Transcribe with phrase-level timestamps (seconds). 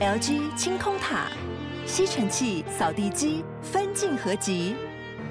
[0.00, 1.26] LG 清空塔，
[1.84, 4.74] 吸尘器、扫地机分镜合集，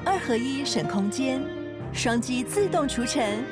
[0.06, 1.42] 二合一省空间，
[1.92, 3.44] 双击自动除尘，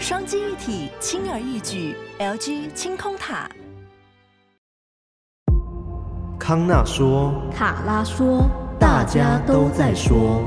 [0.00, 1.94] 双机一体轻而易举。
[2.18, 3.48] LG 清空塔。
[6.36, 10.42] 康纳说，卡拉说，大家都在说，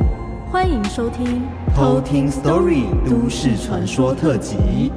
[0.52, 1.44] 欢迎收听
[1.74, 4.92] 偷听 Story 都市传说特辑。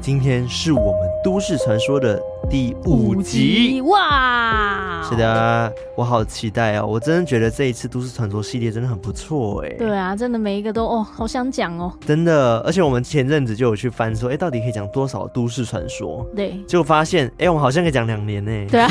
[0.00, 5.02] 今天是我们都市传说的第五集哇！
[5.08, 6.86] 是的，我好期待哦！
[6.86, 9.70] 我真的觉得这一次都市传说系列真的很不错哎。
[9.78, 11.92] 对啊，真的每一个都哦，好想讲哦。
[12.06, 16.26] 真的，而且我们前阵子就有去翻说，哎，到底可以讲多少都市传说？
[16.34, 18.50] 对，就发现，哎，我们好像可以讲两年呢。
[18.70, 18.88] 对啊，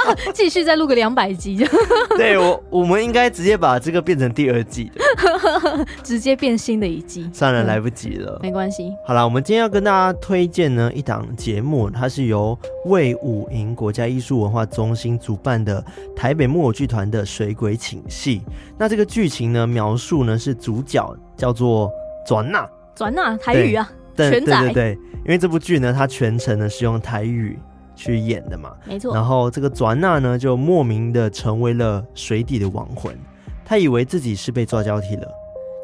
[0.34, 1.66] 继续再录个两百集。
[2.16, 7.28] 对我，我们应该直接把这个变成第二季的， 直接变新的一季。
[7.32, 8.38] 算了，来不及了。
[8.42, 8.90] 没关系。
[9.06, 12.58] 好啦，我们今天要跟大家推荐呢一档节目，它是由
[12.98, 15.84] 卫武营国家艺术文化中心主办的
[16.16, 18.40] 台北木偶剧团的《水鬼请戏》。
[18.76, 21.88] 那这个剧情呢，描述呢是主角叫做
[22.26, 27.56] 转娜，转娜台语啊，对全仔对对对，因为这部剧呢，它全程呢是用台语
[27.94, 29.14] 去演的嘛，没错。
[29.14, 33.16] 然后这个转娜呢，就莫名的成为了水底的亡魂，
[33.64, 35.28] 他以为自己是被抓交替了，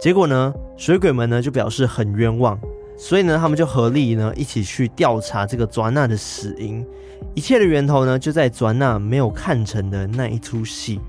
[0.00, 2.58] 结果呢，水鬼们呢就表示很冤枉。
[2.96, 6.84] 所以呢，他们就合力呢，一起去调查这个转娜的死因。
[7.34, 11.00] 一切的源头呢，就在转娜没有看成的那一出戏。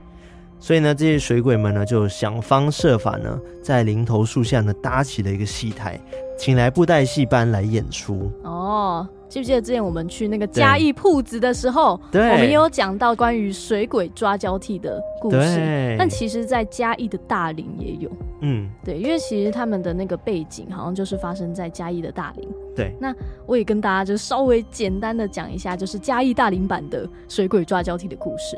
[0.60, 6.00] 所以呢，这些水鬼们呢，就想方设法呢，在林头树下呢，搭起了一个戏台，
[6.38, 8.32] 请来布袋戏班来演出。
[8.44, 9.08] 哦。
[9.28, 15.38] 记不记得之前我们去那个嘉义铺子的时候，我们也有讲到关于水鬼抓交替的故事。
[15.38, 18.10] 对，但其实，在嘉义的大林也有。
[18.42, 22.48] 嗯，对，因为其实他们的那个背景好像就是发生在嘉义的大林。
[22.76, 23.14] 对，那
[23.48, 28.56] 我也跟大家就稍微简单的讲一下，就是嘉义大林版的水鬼抓交替的故事。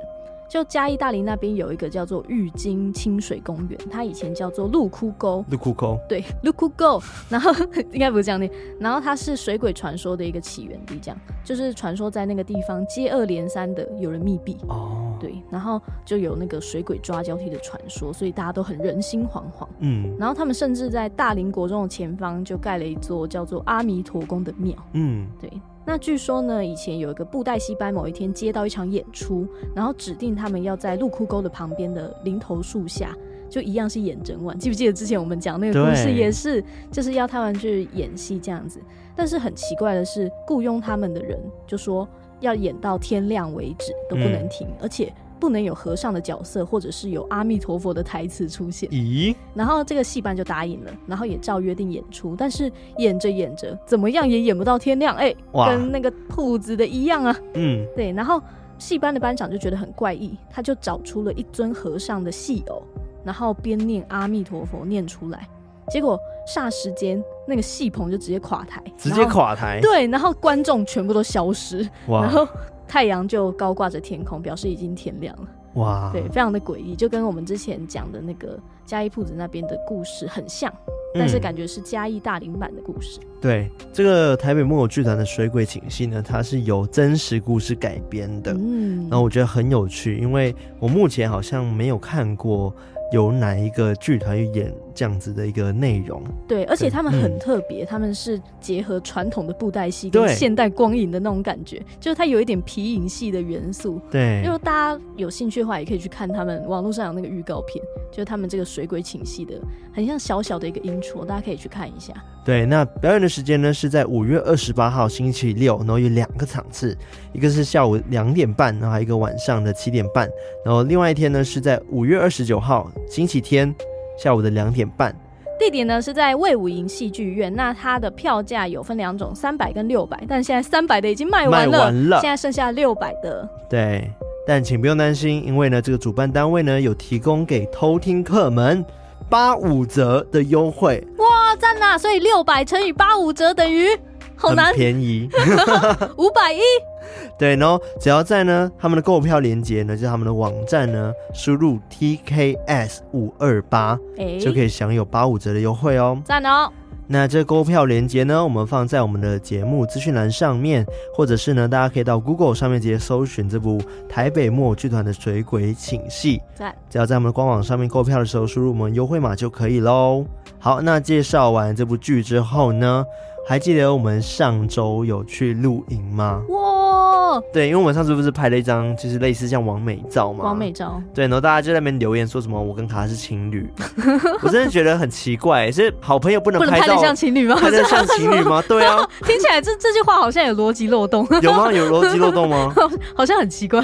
[0.49, 5.43] 就嘉义大林那边有一个叫做玉金清水公园，它以前叫做鹿窟沟。
[5.49, 7.02] 鹿窟沟，对， 鹿窟沟。
[7.30, 7.52] 然后
[7.91, 8.49] 应该不是这样的。
[8.80, 14.55] 然后它是水鬼传说的一个起源地，这样就是传说在那个地方接二连三的有人溺毙。
[14.69, 19.67] 哦，对，然后就有那个水鬼抓交替的传说，所以大家都很人心惶惶。
[19.80, 24.73] 嗯，然后他们甚至在大林国中的前方就盖了一座叫做阿弥陀宫的庙。
[24.93, 25.52] 嗯，对。
[25.87, 33.15] 那据说呢，以前有一个布袋戏班，某一天接到一场演出，然后指定他们要在鹿窟沟的旁边的林头树下，
[33.49, 34.59] 就一样是演整晚。
[34.59, 36.61] 记不记得之前我们讲那个故事也是，
[36.92, 38.81] 就是要他们去演戏这样子。
[39.15, 42.05] 但是很奇怪的是，雇佣他们的人就说
[42.42, 45.14] 要演到天亮为止都不能停，嗯、而且。
[45.39, 48.89] 不能有和尚的角色，或者是有阿弥陀佛的台词出现。
[48.89, 49.36] 咦？
[49.53, 52.36] 然后这个戏班就答应了，然后也照约定演出。
[52.36, 55.15] 但是演着演着，怎么样也演不到天亮。
[55.15, 57.36] 哎、欸，跟那个兔子的一样啊。
[57.53, 58.11] 嗯，对。
[58.11, 58.42] 然后
[58.77, 62.83] 戏班的班长就觉得很怪异，他就找出了一尊和尚的戏偶，
[63.23, 65.48] 然后边念阿弥陀佛念出来。
[65.89, 66.19] 结果
[66.54, 69.80] 霎时间，那个戏棚就直接垮台，直接垮台。
[69.81, 71.87] 对，然后观众全部都消失。
[72.08, 72.21] 哇！
[72.21, 72.48] 然后。
[72.87, 75.48] 太阳就高挂着天空，表示已经天亮了。
[75.73, 80.73] 哇，对，非常的诡异，就跟我们之前讲的那个嘉义铺子那边的故事很像，
[81.14, 83.20] 嗯，但是感觉是嘉义大林版的故事。
[83.39, 88.53] 对，这个台北木偶剧团的水鬼请戏呢，它是由真实故事改编的。
[88.53, 92.73] 嗯，然后我觉得很有趣，因为我目前好像没有看过
[93.11, 104.02] 有哪一个剧团演这样子的一个内容，对，而且他们很特别，他们是结合传统的布袋戏跟现代光影的那种感觉，就是它有一点皮影戏的元素。
[104.09, 109.53] 对，如果大家有兴趣的话，也可以去看他们网络上有那个预告片，就是他们这个水鬼请戏的，
[109.93, 112.11] 很像小小的一个 intro，大家可以去看一下。
[112.43, 116.97] 对，那表演的时间呢是在五月二十八号星期六，然后有两个场次，
[117.33, 120.27] 一个是下午两点半，然后还有一个晚上的七点半，
[120.65, 123.71] 然后另外一天呢是在五月二十九号星期天。
[124.17, 125.16] 下午的两点半，
[125.60, 127.54] 地点呢是在魏武营戏剧院。
[127.55, 133.48] 那它的票价有分两种，三百跟六百，但现在三百的已经卖完了，卖完了，现在剩下六百的。
[133.69, 134.12] 对，
[134.46, 138.84] 但请不用担心，因为呢，这个主办单位呢有提供给偷听客们
[139.30, 141.06] 八五折的优惠。
[141.18, 141.98] 哇，赞呐！
[141.98, 143.90] 所以六百乘以八五折等于。
[144.38, 145.28] 好难，很便宜，
[146.18, 146.60] 五百一。
[147.38, 153.98] 对，然后只要在呢他们的购票链接呢，就是他们的网站呢，输入 TKS 五二八，
[154.39, 156.19] 就可以享有八五折的优惠哦。
[156.25, 156.72] 赞哦！
[157.10, 160.86] 那这购票链接呢，我们放在我们的节目资讯栏上面，
[161.16, 163.80] 或者是呢，大家可以到 Google 上面直接搜寻这部
[164.10, 166.38] 台北木偶剧团的《水鬼请戏》。
[166.54, 166.75] 赞！
[166.89, 170.25] 只要在我们的官网上面购票的时候输入我们优惠码就可以喽。
[170.60, 173.06] 好，那介绍完这部剧之后呢，
[173.48, 176.42] 还记得我们上周有去露营吗？
[176.50, 177.42] 哇！
[177.54, 180.44] 对，因为我们上次不是拍了一张就是类似像王美照嘛。
[180.44, 181.02] 王美照。
[181.14, 183.70] 对，然后大家就在那边留言说什么我跟卡是情侣，
[184.42, 187.56] 我真的觉得很奇怪，是好朋友不能拍照，拍得像情侣吗？
[187.56, 188.62] 拍得像情侣吗？
[188.68, 191.26] 对啊，听起来这这句话好像有逻辑漏洞。
[191.42, 191.72] 有吗？
[191.72, 192.74] 有逻辑漏洞吗？
[193.16, 193.82] 好像很奇怪。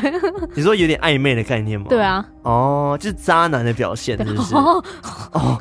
[0.56, 1.86] 你说有点暧昧的概念吗？
[1.90, 2.26] 对啊。
[2.42, 4.56] 哦，就是渣男的表现，是不是？
[4.56, 4.84] 哦。
[5.32, 5.58] 哦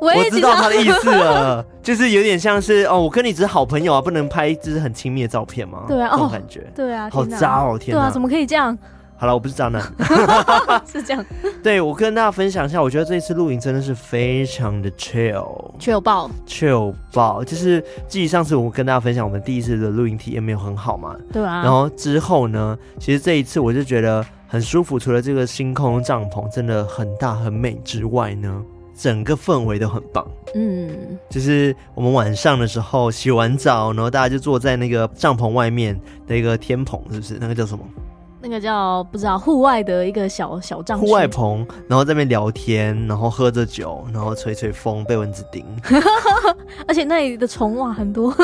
[0.00, 5.84] 我，我知道他的意思了， 就是有点像是哦，我跟你只是好朋友啊，不能拍就是很亲密的照片吗？
[5.88, 8.76] 对啊，这种感觉，哦、对啊，好渣哦，天哪，对啊，怎么可以这样？
[9.20, 9.82] 好了，我不是渣男，
[10.86, 11.24] 是这样。
[11.60, 28.62] 对，我跟大家分享一下，我觉得这一次露营真的是非常的 chill，chill 爆，chill 爆，就是继上次我跟大家分享我们第一次的露营体验没有很好嘛，对啊，然后之后呢，其实这一次我就觉得很舒服，除了这个星空帐篷真的很大很美之外呢。
[28.98, 30.90] 整个氛围都很棒，嗯，
[31.30, 37.38] 就是我们晚上的时候洗完澡，然后大家就坐在那个帐篷外面的一个天棚，是不是？
[37.40, 37.84] 那个叫什么？
[38.40, 45.64] 那个叫不知道，户外的一个小小帐篷，户外棚，然后在那边聊天，然后喝着酒，然后吹吹风，被蚊子叮，
[46.86, 48.34] 而且那里的虫哇很多，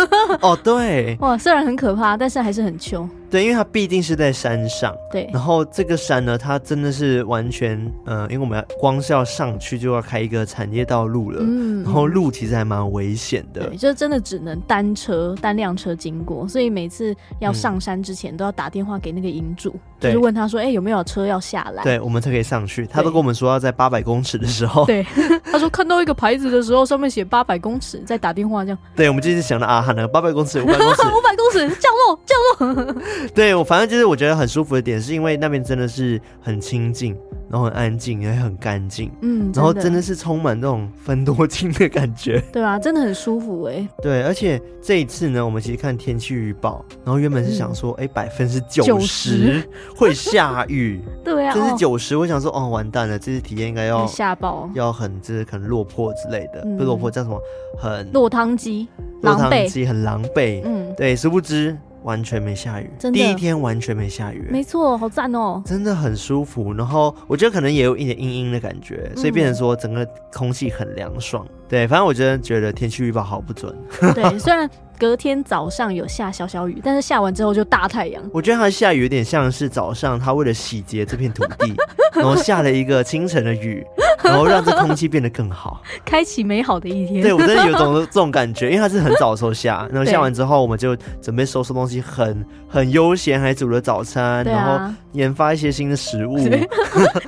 [0.41, 3.09] 哦对， 哇虽然很可怕，但是还是很 chill。
[3.35, 5.29] 对，因为它毕竟是在山上，对。
[5.33, 7.77] 然后这个山呢，它真的是完全，
[8.07, 11.83] 嗯、呃，因为我们要光是要上去就要开一个产业道路了，嗯。
[11.83, 21.83] 然后路其实还蛮危险的，对，就真的只能单车、单辆车经过，所以每次要上山之前都要打电话给那个营主，对、嗯，就是问他说，哎，有没有车要下来？
[21.83, 22.87] 对，我们才可以上去。
[22.87, 25.05] 他都跟我们说要在八百公尺的时候，对，
[25.51, 28.79] 他说看到一个牌子的时候，上面写八百公尺，再打电话这样。
[28.95, 32.95] 对，我们就一直想到啊，喊了八百公尺，五百公 尺，五百公尺，降落，降落。
[33.35, 34.05] 对，我反正就是。
[34.05, 37.17] 我觉得很舒服的点，是因为那边真的是很清静，
[37.51, 43.89] 然后很安静，也很干净，嗯，然后真的是充满那种分多精的感觉， 对啊，真的很舒服哎。
[44.03, 49.67] 对，而且这一次呢，我们其实看天气预报，然后原本是想说，哎、嗯，百分之九十
[49.97, 57.41] 会下雨，对啊，这是九十，我想说，哦，完蛋了，这次体验应该要下暴，要很就是可能落魄之类的，嗯、不落魄叫什么？
[57.79, 58.87] 很落汤鸡，
[59.23, 61.75] 落汤鸡很狼狈，嗯，对，殊不知。
[62.05, 66.73] 完全没下雨，第一天完全没下雨，没错，好赞哦，真的很舒服。
[66.73, 71.47] 然后我觉得可能也有一点阴阴的感觉，所以变成说整个空气很凉爽。
[71.69, 73.75] 对，反正我真的觉得天气预报好不准。
[74.15, 74.71] 对，虽然。
[74.97, 78.23] 隔天早上有下小小雨，但是下完之后就大太阳。
[78.33, 81.75] 我觉得它下雨有点像是早上他为了洗劫这片土地，
[82.15, 83.85] 然后下了一个清晨的雨，
[84.29, 87.23] 然后让这空气变得更好， 开启美好的一天。
[87.23, 92.27] 对，我真的有种 这种感觉，因为它是很早的时候下，然后下完之后我们就准备收拾东西很，
[92.69, 96.39] 很很悠闲，还煮了早餐，啊，然后研发一些新的食物，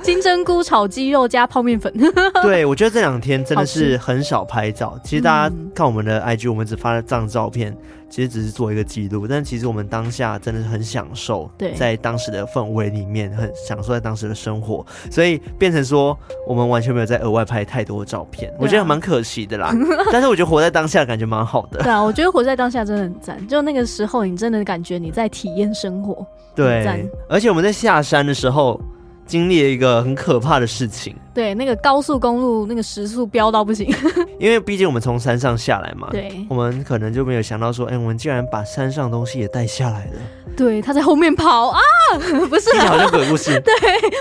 [0.01, 1.93] 金针菇炒鸡肉加泡面粉。
[2.41, 4.99] 对，我觉得这两天真的是很少拍照。
[5.03, 7.75] 其实大家看我们的 IG，我们只发了这张照片。
[8.07, 16.17] 片其实只是做一个记录，但其实我们当下真的是很享受，对在当时的氛围里面很享受在当时的生活，所以变成说
[16.47, 19.73] 我们完全没有在额外拍太多的照片，我觉得蛮可惜的啦。
[20.11, 21.83] 但是我觉得活在当下感觉蛮好的。
[21.83, 26.25] 对啊，我 觉得活在当下真的很赞，就那个时候你真的感觉你在体验生活。
[26.55, 28.79] 对，而且我们在下山的时候。
[29.27, 33.93] 经历了一个很可怕的事情，对，那个高速公路那个时速飙到不行，
[34.39, 40.21] 因为毕竟我们从山上下来嘛，对，我们可能就没有想到说，哎、欸，我们竟然把山上东西也带下来了，
[40.55, 41.79] 对，他在后面跑啊，
[42.49, 43.73] 不是，好像鬼故事， 对，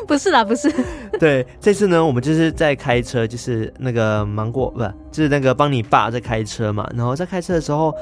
[0.07, 0.71] 不是啦，不是，
[1.21, 4.81] 对，这次呢，我们就是在开车，就是那个芒果，不，
[5.13, 7.95] 就是那个帮你爸在开车嘛，然后在开车的时候，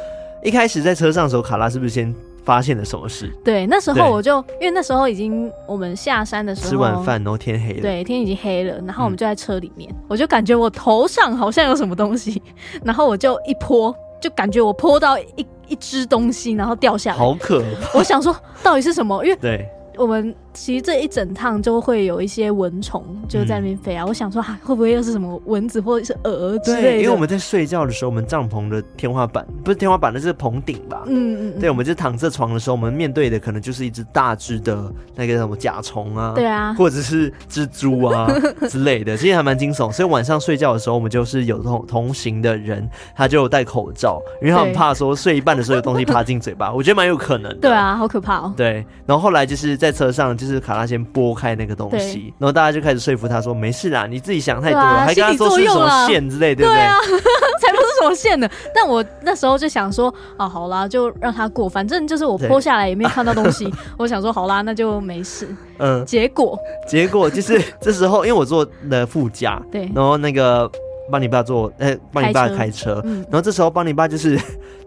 [0.42, 2.14] 一开始在车上的时候，卡拉是不是先？
[2.44, 3.32] 发现了什么事？
[3.44, 7.80] 对，那时候我就因为那时候已经我们下山的时候吃完饭，然后天黑了。
[7.80, 12.42] 对，天已经黑了，然后我们就在车里面，嗯、我就感觉我头上好像有什么东西，
[12.84, 17.98] 然后我就一泼，就感觉我泼到一一只东西，然后掉下来，好可怕！
[17.98, 19.24] 我想说到底是什么？
[19.24, 19.68] 因为对。
[19.96, 26.90] 我们其实这一整趟就会有一些蚊虫就在那边飞啊，嗯、我想说哈，会不会又是什么蚊子或者是蛾之类的？
[26.90, 31.02] 对，因为我们在睡觉的时候，我们帐篷的天花板不是天花板，那是棚顶吧？
[31.06, 31.60] 嗯嗯。
[31.60, 38.26] 对，我们就躺着床的时候，我们面对的可能就是一只大只的那个什么甲虫啊，对啊，或者是蜘蛛啊
[38.70, 39.92] 之类的，其实还蛮惊悚。
[39.92, 47.58] 所以晚上睡觉的时候，我们就是有同同行的人，他就戴口罩，因为他很怕说睡一半的时候有东西爬进嘴巴，我觉得蛮有可能的。
[47.60, 48.54] 对啊，好可怕哦。
[48.56, 49.74] 对，然后后来就是。
[49.76, 54.86] 在车上，就是卡拉先拨开那个东西，然后大家就开始说服他说：“没事啦，你自己想太多了。
[54.86, 56.76] 啊”还跟他说是什么线之类，对不对？
[56.76, 56.98] 对啊，
[57.60, 58.48] 才不是什么线呢。
[58.74, 63.72] 但我那时候就想说：“啊，好啦，就让他过，反正就是我拨下来也没有看到东西。
[63.98, 65.48] ”我想说：“好啦，那就没事。”
[65.78, 70.70] 嗯，结果结果就是 这时候，因为我坐的副驾，对，然后那个
[71.10, 74.38] 帮你爸坐，哎、欸，帮你爸开车，嗯、然后这时候帮你爸就是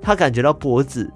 [0.02, 1.10] 他感觉到脖子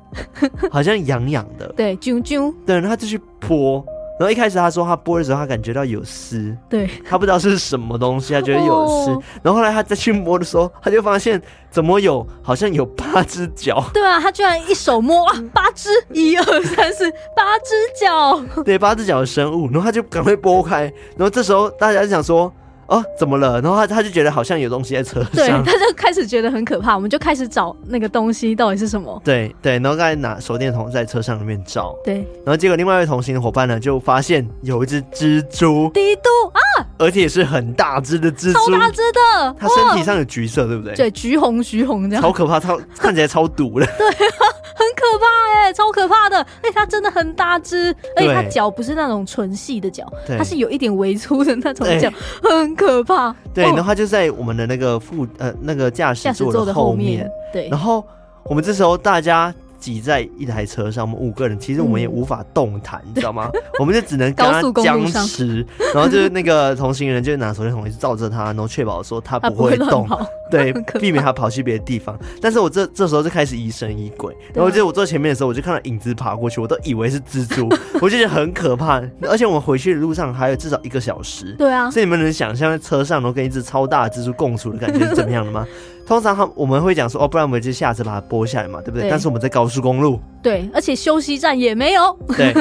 [0.69, 3.83] 好像痒痒的，对，啾啾，对，然后他就去拨。
[4.21, 9.09] 然后一开始他说他剥的时候，他感觉到有丝，对，他不知道是什么东西，他觉得有丝。
[9.09, 13.83] 哦、然后后来他再去摸的时候，他就发现怎么有好像有八只脚。
[13.91, 18.39] 对啊，他居然一手摸啊，八只，一二三四，八只脚。
[18.63, 19.65] 对，八只脚的生物。
[19.71, 20.83] 然后他就赶快剥开。
[21.17, 22.53] 然后这时候大家就想说。
[22.91, 23.61] 哦，怎么了？
[23.61, 26.93] 然后他他就觉得好像有东西在车上，对，他就开始觉得很可怕。
[26.93, 29.19] 我们就开始找那个东西到底是什么。
[29.23, 36.59] 对对，然后刚才拿手电筒在车上里面照，对，然后结果另外一位同行的伙伴呢，就发现有一只蜘蛛，帝都啊，
[36.97, 40.93] 而且也是很大只的蜘蛛，超大只的，它身体上有橘色，对不对？
[40.95, 44.43] 对，橘红橘红这样，超可怕，超看起来超毒的， 对啊，
[44.75, 45.25] 很可怕
[45.59, 52.09] 哎，超可怕的，哎，它真的很大只，而且它脚不是那种纯细的脚，它是有一点微粗的那种脚，
[52.41, 53.35] 很可怕。
[53.53, 57.67] 对，然后它就在我们的那个副呃那个驾驶座的后面，对。
[57.69, 58.05] 然后
[58.43, 63.49] 我们这时候大家挤在一台车上，我们五个人，其实我们也无法动弹，你知道吗？
[63.79, 65.65] 我们就只能跟他僵持。
[65.93, 70.07] 然后就是那个同行人就拿手电筒一直照着他，然后确保说他不会动，
[70.49, 72.17] 对，避免他跑去别的地方。
[72.39, 77.67] 但是我这这时候就开始疑神疑鬼，然后就我坐前面的时候，我就看到影子爬过去，我都以为是蜘蛛，
[77.99, 79.01] 我就觉得很可怕。
[79.23, 85.65] 而且我们回去的路上还有至少一个小时，对啊，所以你们能想象在车上然后跟一只超大的蜘蛛共处的感觉是怎么样的吗？
[86.05, 89.03] 通常他我们会讲说哦，不然我们就下车把它剥下来嘛，对不对？
[89.03, 92.53] 对，但是我们在高速公路，对，而且休息站也没有，对，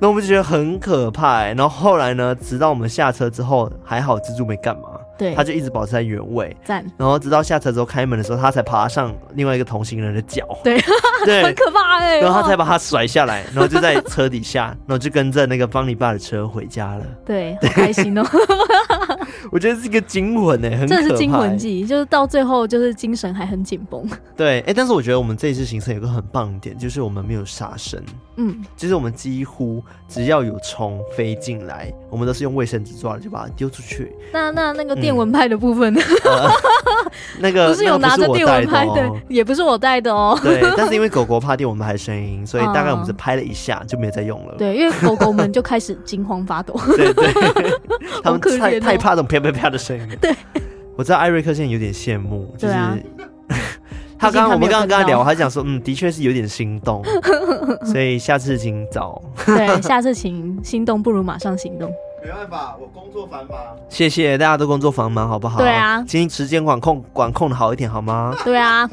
[0.00, 1.44] 那我们就觉得很可怕。
[1.44, 4.82] 然后后来呢，直到我们下车之后，还好蜘蛛没干嘛。
[5.18, 6.84] 对，他就一直保持在原位，站。
[6.96, 10.80] 然后直到下车之后开门的时候，他才爬上另外一个同行人的脚， 对，
[11.24, 12.20] 对，很可怕哎。
[12.20, 17.04] 然后他才把他甩下来，然后就在车底下，然后就跟着那个邦尼爸的车回家了。
[17.26, 18.24] 对，很开心哦。
[19.50, 21.02] 我觉得是一个惊魂哎，很可怕。
[21.02, 24.08] 这是惊魂记，就是到最后就是精神还很紧绷。
[24.36, 28.02] 对，哎，但是我觉得我们这一次行程有个很棒的点，就是我们没有杀生。
[28.36, 34.14] 嗯，就是我们几乎只要有虫飞进来，我们都是用卫生纸抓了就把它丢出去。
[34.32, 36.00] 那那那个电蚊拍的部分呢？
[37.40, 40.38] 那个不是有拿着电蚊拍的，也不是我带的哦。
[40.44, 44.54] 对，但是因为狗狗怕电蚊拍的声音，所以大概我们只拍了一下就没有再用了。
[44.58, 46.78] 对，因为狗狗们就开始惊慌发抖。
[46.94, 47.32] 对 对，
[48.22, 50.06] 他们太太怕这种啪啪啪的声音。
[50.20, 50.30] 对，
[50.94, 52.74] 我知道艾瑞克现在有点羡慕，就是。
[54.20, 57.04] 他刚刚我们刚刚跟他聊，他讲说，嗯，的确是有点心动，
[57.84, 59.22] 所以下次请早。
[59.46, 61.88] 对，下次请心动不如马上行动。
[62.28, 63.58] 没办法，我工作繁忙。
[63.88, 65.60] 谢谢大家都工作繁忙，好不好？
[65.60, 68.36] 对啊，今天时间管控管控的好一点，好吗？
[68.44, 68.86] 对啊。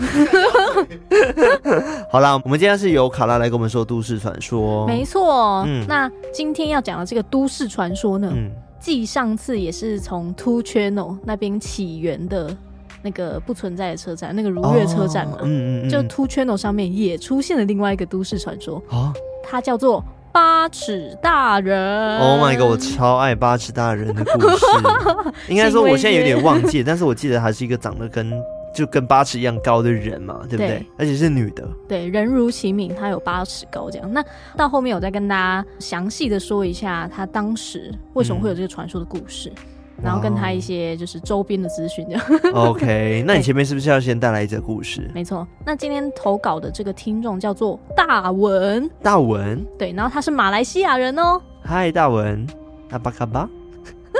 [2.09, 4.87] 好啦，我们今天是由卡拉来跟我们说都市传说。
[4.87, 8.49] 没错，嗯，那今天要讲的这个都市传说呢，嗯，
[8.79, 12.55] 继上次也是从 Two Channel 那边起源的。
[13.01, 19.13] 那个不存在的车站，那个如月车站嘛，嗯嗯，就 Two Channel 上面也出现了另外一个都市传说，哦，
[19.43, 20.03] 它叫做
[20.35, 22.19] 八尺大人。
[22.19, 24.65] Oh my god，我超爱八尺大人的故事。
[25.47, 28.29] 应该说我现在有点忘记，但是我记得还是一个长得跟
[28.75, 30.67] 就跟八尺一样高的人嘛，对不对？
[30.67, 31.65] 对，而且是女的。
[31.87, 34.11] 对，人如其名，她有八尺高这样。
[34.11, 34.21] 那
[34.57, 39.49] 到后面我再跟大家详细的说一下，她当时为什么会有这个传说的故事。
[39.55, 42.23] 嗯然后跟他一些就是周边的资讯这样。
[42.53, 45.09] OK，那你前面是不是要先带来一则故事？
[45.13, 48.89] 没错，那今天投稿的这个听众叫做大文。
[49.01, 49.65] 大文？
[49.77, 51.41] 对，然后他是马来西亚人哦。
[51.63, 52.45] 嗨，大文，
[52.91, 53.49] 阿巴卡巴，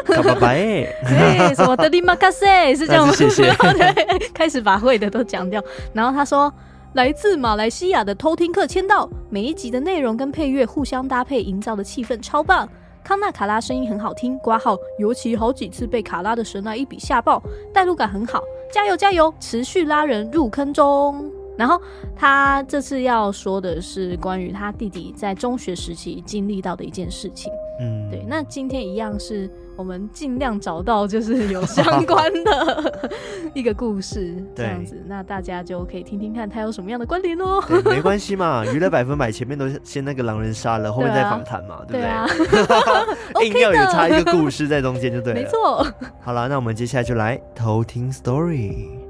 [0.06, 0.96] 卡巴巴耶。
[1.04, 3.14] 对，什么德里马卡塞 是这样吗？
[3.14, 3.54] 谢谢。
[3.74, 5.62] 对，开始把会的都讲掉。
[5.94, 6.52] 然后他说，
[6.94, 12.68] 来自马来西亚的偷听客签到，每一集的内容跟配乐互相搭配，营造的气氛超棒。
[13.06, 17.40] 康纳卡拉声音很好听，挂号，尤其好几次被卡拉的神来一笔吓爆，
[17.72, 18.42] 代入感很好，
[18.74, 21.32] 加油加油，持续拉人入坑中。
[21.56, 21.80] 然后
[22.16, 27.54] 他这次要说的是关于他弟弟在中学时期经历到的一件事情。
[27.80, 28.26] 嗯，对。
[28.28, 32.94] 那今天一样是我们尽量找到就是有相关的
[33.54, 37.62] 一个故事，这样子，那大家就可以听听看他有什么样的关联喽。
[37.86, 43.46] 没关系嘛，娱乐百分百前面都先那个狼人杀了，后面再访谈嘛，对不对？
[43.48, 45.42] 硬要有插一个故事在中间就对了。
[45.42, 45.86] 没错。
[46.22, 49.05] 好了，那我们接下来就来偷听 story。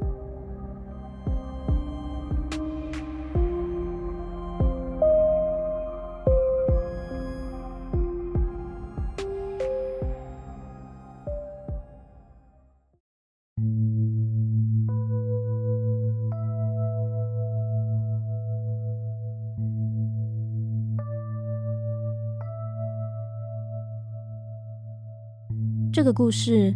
[26.05, 26.71] 这个故事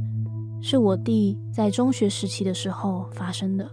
[0.60, 3.70] 是我弟在中学时期的时候发生的。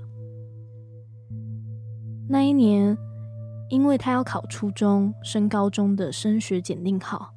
[2.28, 2.94] 那一年，
[3.70, 7.32] 因为他要考初中升高中的升学检定考，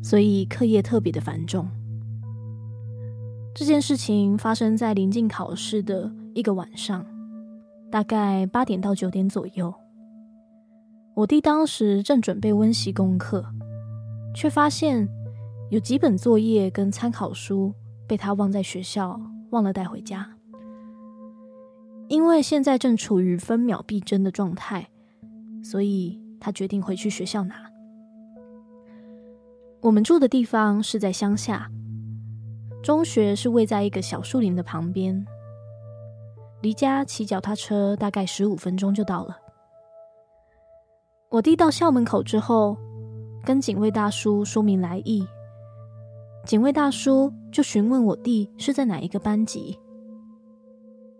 [0.00, 1.68] 所以课业特别的繁重。
[3.52, 7.04] 这件事情发生在临近考试的一个晚上，
[7.90, 9.74] 大概八点到九点左右。
[11.16, 13.44] 我弟当时正准备温习功课，
[14.32, 15.08] 却发现
[15.70, 17.74] 有几本作业跟参考书
[18.06, 20.30] 被他忘在学校，忘了带回家。
[22.08, 24.86] 因为现在正处于分秒必争的状态，
[25.62, 27.54] 所以他决定回去学校拿。
[29.80, 31.70] 我们住的地方是在乡下，
[32.82, 35.26] 中学是位在一个小树林的旁边，
[36.60, 39.38] 离家骑脚踏车大概十五分钟就到了。
[41.30, 42.76] 我弟到校门口之后，
[43.44, 45.26] 跟警卫大叔说明来意。
[46.44, 49.78] 警卫大叔就询问我弟是在哪一个班级。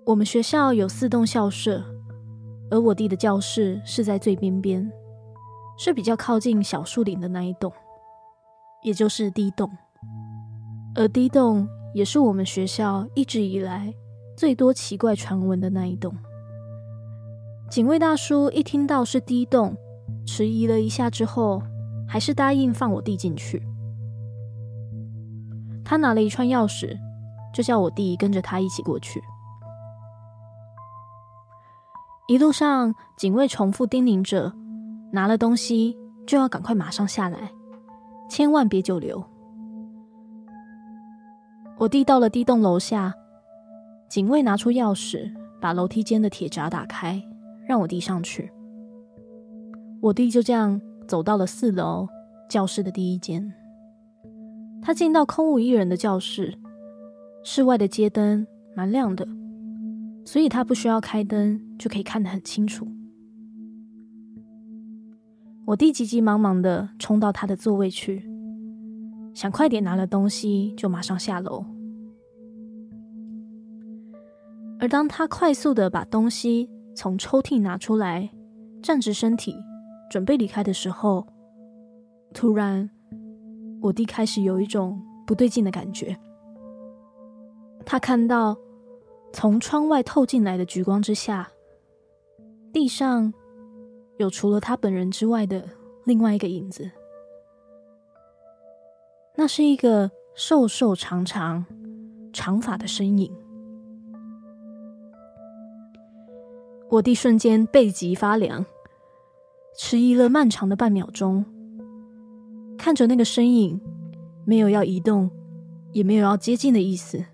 [0.04, 1.82] 我们学校有四栋校舍，
[2.70, 4.92] 而我弟的教室是在最边边，
[5.78, 7.72] 是比较靠近小树林的那一栋，
[8.82, 9.70] 也就是 D 栋。
[10.94, 13.94] 而 D 栋也是我们学校一直以来
[14.36, 16.14] 最多奇怪传闻的那一栋。
[17.70, 19.74] 警卫大叔一听到是 D 栋，
[20.26, 21.62] 迟疑了一下之后，
[22.06, 23.62] 还是答应放我弟进去。
[25.84, 26.98] 他拿了一串钥匙，
[27.52, 29.22] 就叫我弟跟着他一起过去。
[32.26, 34.50] 一路上，警卫重复叮咛着：
[35.12, 35.94] 拿了东西
[36.26, 37.52] 就要赶快马上下来，
[38.30, 39.22] 千万别久留。
[41.76, 43.12] 我弟到了 D 栋楼下，
[44.08, 47.22] 警卫拿出钥匙，把楼梯间的铁闸打开，
[47.68, 48.50] 让我弟上去。
[50.00, 52.08] 我弟就这样走到了四楼
[52.48, 53.52] 教室的第一间。
[54.86, 56.58] 他进到空无一人的教室，
[57.42, 59.26] 室外的街灯蛮亮的，
[60.26, 62.86] 所以他不需要开灯就可以看得很清楚。
[65.64, 68.28] 我弟急急忙忙的冲到他的座位去，
[69.32, 71.64] 想快点拿了东西就马上下楼。
[74.78, 78.28] 而当他快速的把东西从抽屉拿出来，
[78.82, 79.56] 站直身体，
[80.10, 81.26] 准备离开的时候，
[82.34, 82.90] 突然，
[83.84, 86.18] 我弟开始有一种不对劲的感觉。
[87.84, 88.56] 他看到
[89.30, 91.50] 从窗外透进来的橘光之下，
[92.72, 93.34] 地上
[94.16, 95.68] 有除了他本人之外的
[96.06, 96.90] 另外一个影子。
[99.36, 101.66] 那是一个瘦瘦长长、
[102.32, 103.30] 长发的身影。
[106.88, 108.64] 我弟瞬间背脊发凉。
[109.76, 111.44] 迟疑了漫长的半秒钟，
[112.76, 113.80] 看着那个身影，
[114.44, 115.30] 没有要移动，
[115.92, 117.24] 也没有要接近的意思。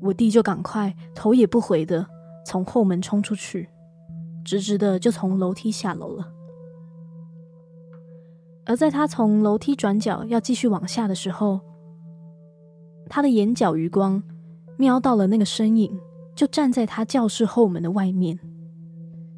[0.00, 2.06] 我弟就赶快头也不回的
[2.44, 3.68] 从后门冲出去，
[4.44, 6.32] 直直的就从楼梯下楼了。
[8.64, 11.60] 而在他从楼梯转角要继续往下的时候，
[13.08, 14.22] 他的眼角余光
[14.76, 15.98] 瞄到了那个身影，
[16.34, 18.38] 就站在他教室后门的外面，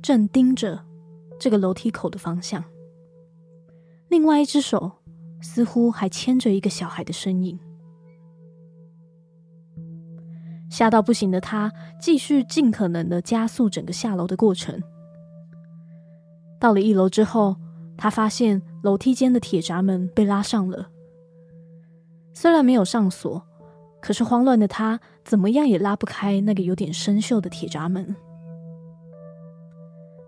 [0.02, 0.80] 正盯着。
[1.38, 2.62] 这个楼梯口的方向，
[4.10, 4.90] 另外一只手
[5.40, 7.58] 似乎还牵着一个小孩的身影。
[10.68, 14.82] 吓到不行的他，继续尽可能的加速整个下楼的过程。
[16.60, 17.56] 到了一楼之后，
[17.96, 20.90] 他发现楼梯间的铁闸门被拉上了。
[22.32, 23.42] 虽然没有上锁，
[24.00, 28.14] 可是慌乱的他怎么样也拉不开那个有点生锈的铁闸门。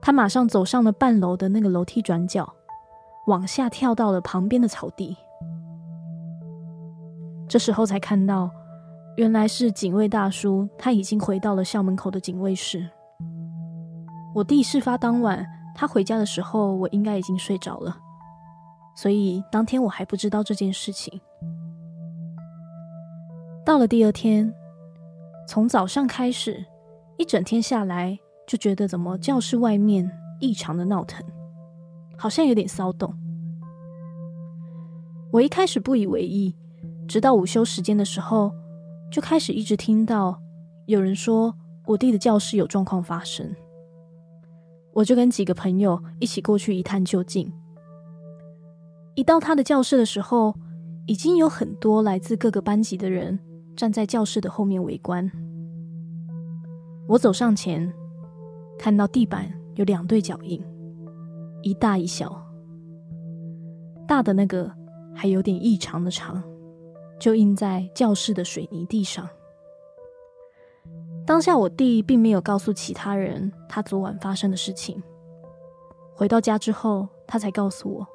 [0.01, 2.55] 他马上走上了半楼的那个楼梯转角，
[3.27, 5.17] 往下跳到了旁边的草地。
[7.49, 8.51] 这时候才看到，
[9.17, 12.89] 原来是警卫大叔，他已经回到了校门口的警卫室。
[14.35, 17.97] 我弟事发当晚，他回家的时候，我应该已经睡着了，
[18.97, 21.21] 所以当天我还不知道这件事情。
[23.65, 24.53] 到了第二天，
[25.47, 26.65] 从早上开始，
[27.17, 28.19] 一整天下来。
[28.45, 31.25] 就觉得怎么教室外面异常的闹腾，
[32.23, 33.13] 好像有点骚动。
[35.33, 36.55] 我一开始不以为意，
[37.09, 38.53] 直到午休时间的时候，
[39.11, 40.41] 就开始一直听到
[40.87, 41.53] 有人说
[41.85, 43.53] 我弟的教室有状况发生。
[44.93, 47.53] 我就跟几个朋友一起过去一探究竟。
[49.17, 50.55] 一到他的教室的时候，
[51.07, 53.37] 已经有很多来自各个班级的人
[53.77, 55.29] 站在教室的后面围观。
[57.09, 57.93] 我走上前。
[58.79, 60.63] 看到地板有两对脚印，
[61.63, 62.45] 一大一小，
[64.07, 64.71] 大的那个
[65.15, 66.43] 还有点异常的长，
[67.19, 69.29] 就印在教室的水泥地上。
[71.25, 75.01] 当下我弟并没有告诉其他人他昨晚发生的事情。
[76.15, 78.07] 回到家之后，他才告诉我，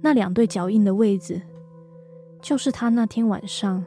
[0.00, 1.40] 那两对脚印的位置，
[2.40, 3.84] 就是他那天晚上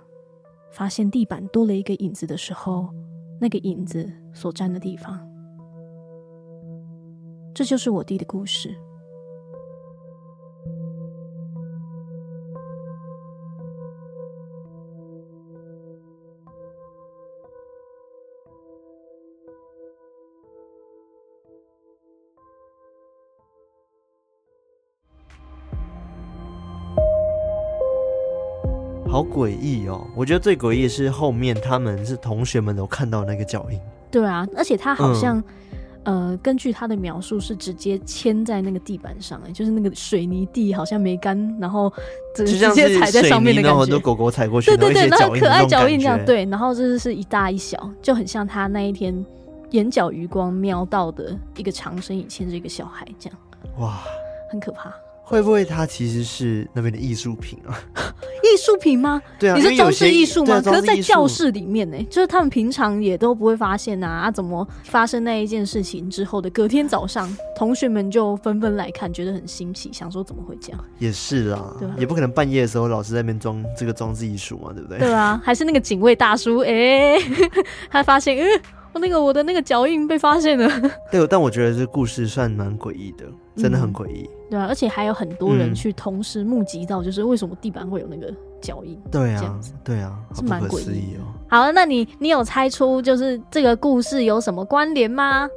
[0.72, 2.88] 发现地板多了一个影子的时候，
[3.42, 5.28] 那个影子所站的地方。
[7.56, 8.76] 这就是我弟的故事。
[29.08, 30.06] 好诡异哦！
[30.14, 33.80] 我觉得最诡异是后面他们是同学们都看到那个脚印。
[34.12, 35.44] 对啊，而且他好像、嗯、
[36.06, 41.92] 呃，根据他的描述是直接牵在那个地板上，哎，就是那个水泥地好像没干，然后
[42.36, 43.80] 直接踩在上面的感觉。
[43.80, 46.24] 很多狗狗踩过去，对对对，然后可爱脚印这样。
[46.24, 49.26] 对，然后这是一大一小，就很像他那一天
[49.72, 53.40] 眼角余光瞄到的一个长身影牵着一个小孩这样。
[53.80, 54.00] 哇，
[54.52, 54.94] 很可怕。
[55.28, 57.74] 会不会它其实是那边的艺术品啊？
[58.44, 59.20] 艺术品吗？
[59.40, 60.62] 对啊，你是装饰艺术吗？
[60.62, 64.08] 可是，在教室里面呢，就是他们平常也都不会发现啊。
[64.26, 70.86] 啊，怎么发生那一件事情之后的隔天早上，同学们就纷纷来看，觉得很新奇，想说怎么会这样？
[71.00, 75.00] 也是啊，对，也不可能半夜的时候老师在那边装这个装置艺术嘛，对不对？
[75.00, 77.20] 对啊，还是那个警卫大叔，哎、欸，
[77.90, 78.62] 他发现，嗯。
[79.00, 80.70] 那个我的那个脚印被发现了。
[81.12, 84.24] 对，但我觉得这故事算蛮诡异的，真的很诡异。
[84.24, 84.30] 嗯。
[84.52, 88.32] 对啊，而且还有很多人去同时目击到，就是为什么地板会有那个
[88.62, 89.00] 脚印。
[89.12, 91.26] 对啊，这样子，对啊，是蛮诡异哦。
[91.48, 95.50] 好，那你你有猜出就是这个故事有什么关联吗？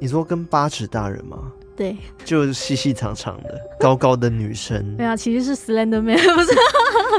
[0.00, 1.52] 你说跟八尺大人吗？
[1.82, 4.96] 对，就是细细长长的、高高的女生。
[4.96, 6.52] 对啊，其实是 Slender Man， 不是？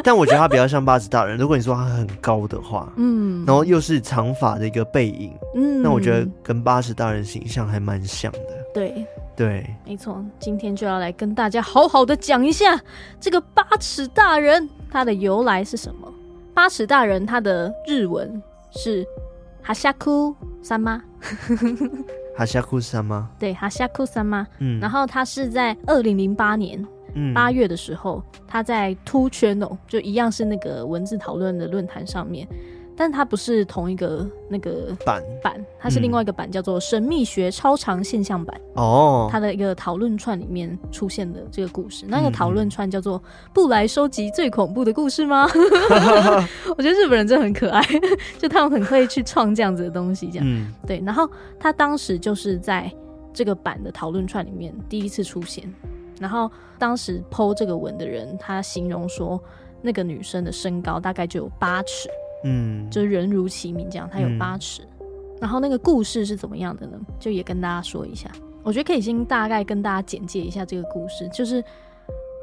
[0.02, 1.38] 但我觉得她比较像八尺大人。
[1.38, 8.40] 如果你说她很高的话，嗯，然后又是长发的一个背影，嗯，那我觉得跟八尺大人形象还蛮像的。
[8.74, 10.24] 对，对，没错。
[10.40, 12.80] 今天就要来跟大家好好的讲一下
[13.20, 16.12] 这个八尺大人他的由来是什么。
[16.54, 19.06] 八尺大人他的日文是
[19.62, 21.04] 哈夏库三妈。
[22.36, 23.30] 哈夏库萨吗？
[23.40, 24.48] 对，哈夏库萨吗？
[24.60, 26.84] 嗯，然后他是在二零零八年
[27.34, 32.48] 八月的时候，嗯、他在 Two Channel 就一样是那个文字讨论的论坛上面。
[32.96, 39.28] 但它不是同一个那个版版，它是另外一个版，叫做《神秘学超长现象版》哦。
[39.32, 43.22] 它的一个讨论串里面出现的这个故事，那个讨论串叫做
[43.54, 45.48] “不来收集最恐怖的故事吗？”
[46.78, 47.82] 我觉得日本人真的很可爱，
[48.38, 51.02] 就他们很会去创这样子的东西，这样对。
[51.06, 51.30] 然后
[51.60, 52.92] 他当时就是在
[53.34, 55.64] 这个版的讨论串里面第一次出现，
[56.20, 59.42] 然后当时 po 这个文的人，他形容说
[59.82, 62.08] 那个女生的身高大概就有八尺。
[62.44, 64.82] 嗯，就是人如其名，这样它有八尺。
[65.42, 66.98] 然后那个故事是怎么样的呢？
[67.20, 68.32] 就也跟大家说一下。
[68.64, 71.62] 我觉得可以先大概跟大家简介一下这个故事，就是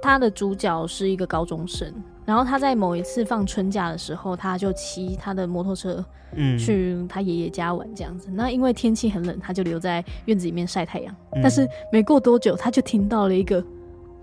[0.03, 1.91] 他的主角是一个高中生，
[2.27, 8.29] 然后他在某一次放春假的时候，他就骑他的摩托车，嗯，去他爷爷家玩这样子。
[8.31, 11.17] 那因为天气很冷，他就留在院子里面晒太阳。
[11.43, 13.65] 但是没过多久，他就听到了一个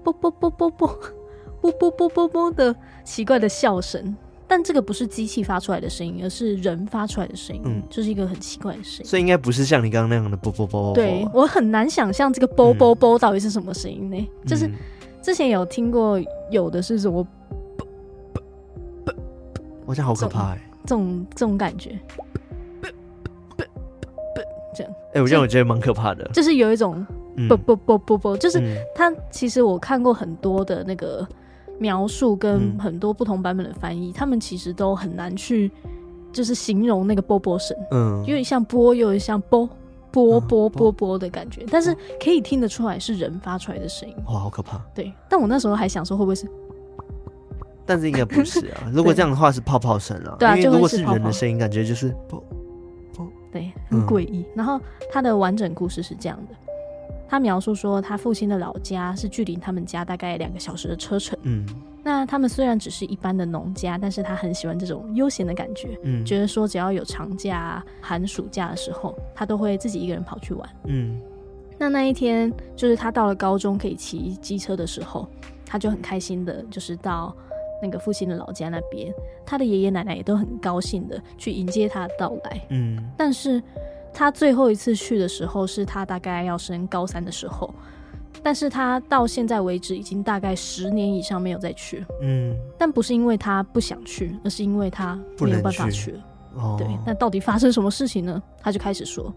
[0.04, 0.88] 啵啵啵啵啵
[1.62, 4.16] 啵啵啵啵的奇怪的笑声。
[4.50, 9.06] 但这个不是机器发出来的声音，而是人发出来的声音，嗯，就是一个很奇怪的声音。
[9.06, 10.94] 所以应该不是像你刚刚那样的啵啵啵啵。
[10.94, 14.18] 对，我很难想象这个啵啵啵到底是什么声音呢？
[14.18, 14.72] 嗯、就是
[15.22, 16.18] 之前有听过，
[16.50, 17.22] 有的是什么
[17.78, 17.86] 啵
[19.04, 19.14] 啵啵，
[19.86, 22.26] 我觉得好可怕哎，这种这种感觉，啵
[23.58, 23.66] 啵
[24.34, 24.94] 啵这样。
[25.14, 27.06] 哎，我这样我觉得蛮可怕的，就是有一种
[27.50, 31.28] 啵啵啵啵啵，就是它其实我看过很多的那个。
[31.80, 35.72] 描述跟很多不同版本的翻译，嗯、他们其实都很难去，
[36.32, 39.68] 就是形容那个波波声，嗯，有点像波，又有点像波
[40.12, 44.16] 波波波波的感觉，但是可以听得出来是人发出来的声音。
[44.28, 44.82] 哇，好可怕！
[44.96, 46.48] 对，但我那时候还想说会不会是，
[47.86, 48.90] 但是应该不是啊。
[48.94, 52.44] 如果这样的话是泡泡声啊，对啊，因为如果是人的声音，感觉就是波
[53.14, 54.40] 波，对，很诡异。
[54.40, 54.80] 嗯、然后
[55.12, 56.56] 它的完整故事是这样的。
[57.30, 61.38] 他描述说，他父亲的老家是距离他们家大概两个小时的车程。
[61.44, 61.66] 嗯，
[62.04, 66.00] 那他们虽然只是一般的农家，但是他很喜欢这种悠闲的感觉。
[66.04, 70.70] 嗯，觉得说只要有长假啊、寒暑假的时候，他都会自己一个人跑去玩。
[70.86, 71.20] 嗯，
[71.78, 75.28] 那那一天就是他到了高中可以骑机车的时候，
[75.66, 77.36] 他就很开心的，就是到
[77.82, 79.14] 那个父亲的老家那边，
[79.46, 82.62] 他的爷爷奶奶也都很高兴的去迎接他的到来。
[82.70, 83.62] 嗯，但是。
[84.18, 87.72] 他最后一次去的时候，是他大概要升高三的时候，
[88.42, 92.04] 但是他到现在为止已经大概十年以上没有再去。
[92.24, 96.20] 嗯，但不是因为他不想去，而是因为他没有办法去了。
[96.56, 98.42] 哦，对，那到底发生什么事情呢？
[98.60, 99.32] 他就开始说，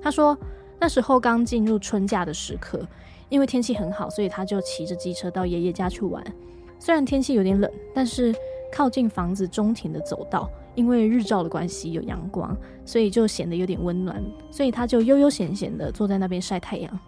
[0.00, 0.34] 他说
[0.80, 2.80] 那时候刚进入春假的时刻，
[3.28, 6.24] 因为天气很好，所以他就骑着机车到爷爷家去玩。
[6.78, 8.34] 虽然天气有点冷，但是
[8.72, 17.00] 靠近房子中庭的走道，因为日照的关系有阳光，所以就显得有点温暖，所以他就悠悠闲闲的坐在那边晒太阳。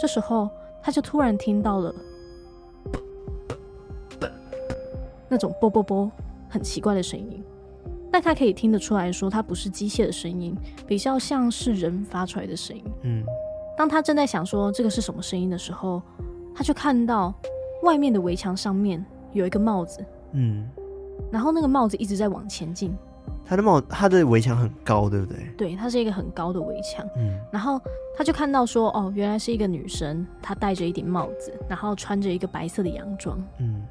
[0.00, 0.48] 这时候，
[0.82, 1.94] 他就突然听到了
[5.28, 6.10] 那种啵啵啵
[6.48, 7.44] 很奇怪的声音，
[8.10, 10.56] 但他可以听得出来说，它不是机械的声音，
[10.86, 12.82] 比较像是人发出来的声音。
[13.02, 13.22] 嗯，
[13.76, 16.02] 当他正在想说这个是什么声音的时候，
[16.54, 17.34] 他就看到
[17.82, 19.04] 外面的围墙上面
[19.34, 20.66] 有一个帽子，嗯，
[21.30, 22.96] 然后那个帽子一直在往前进。
[23.44, 25.38] 他的帽，他的围墙很高，对不对？
[25.56, 27.04] 对，它是一个很高的围墙。
[27.16, 27.80] 嗯，然后
[28.16, 33.36] 他就看到说，哦，原来是一个女生，她戴着一顶帽子，然后穿着一个白色的洋装。
[33.58, 33.82] 嗯，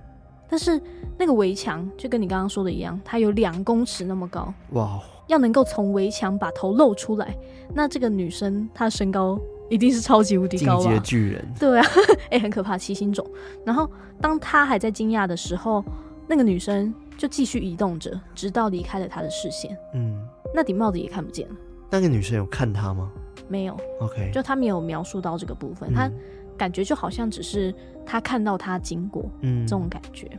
[0.50, 0.82] 但是
[1.18, 4.54] 那个围墙就跟你刚刚说的一样，它有两公尺那么高。
[4.72, 7.36] 哇，要能够从围墙把头露出来，
[7.74, 9.38] 那这个女生她的身高
[9.70, 10.82] 一定是超级无敌高啊！
[10.84, 11.46] 进阶巨人。
[11.60, 11.86] 对啊，
[12.32, 13.30] 哎、欸，很可怕，七星种。
[13.66, 13.90] 然后
[14.22, 15.84] 当他还在惊讶的时候，
[16.28, 16.94] 那个女生。
[17.20, 19.78] 就继续移动着，直到离开了他的视线。
[19.94, 21.56] 嗯，那顶帽子也看不见了。
[21.92, 23.12] 那个女生有看他吗？
[23.50, 23.78] 没有。
[24.00, 26.10] OK，就他没有描述到这个部分，嗯、他
[26.58, 30.32] 感觉就好像只是他看到他经过，嗯，这种感觉。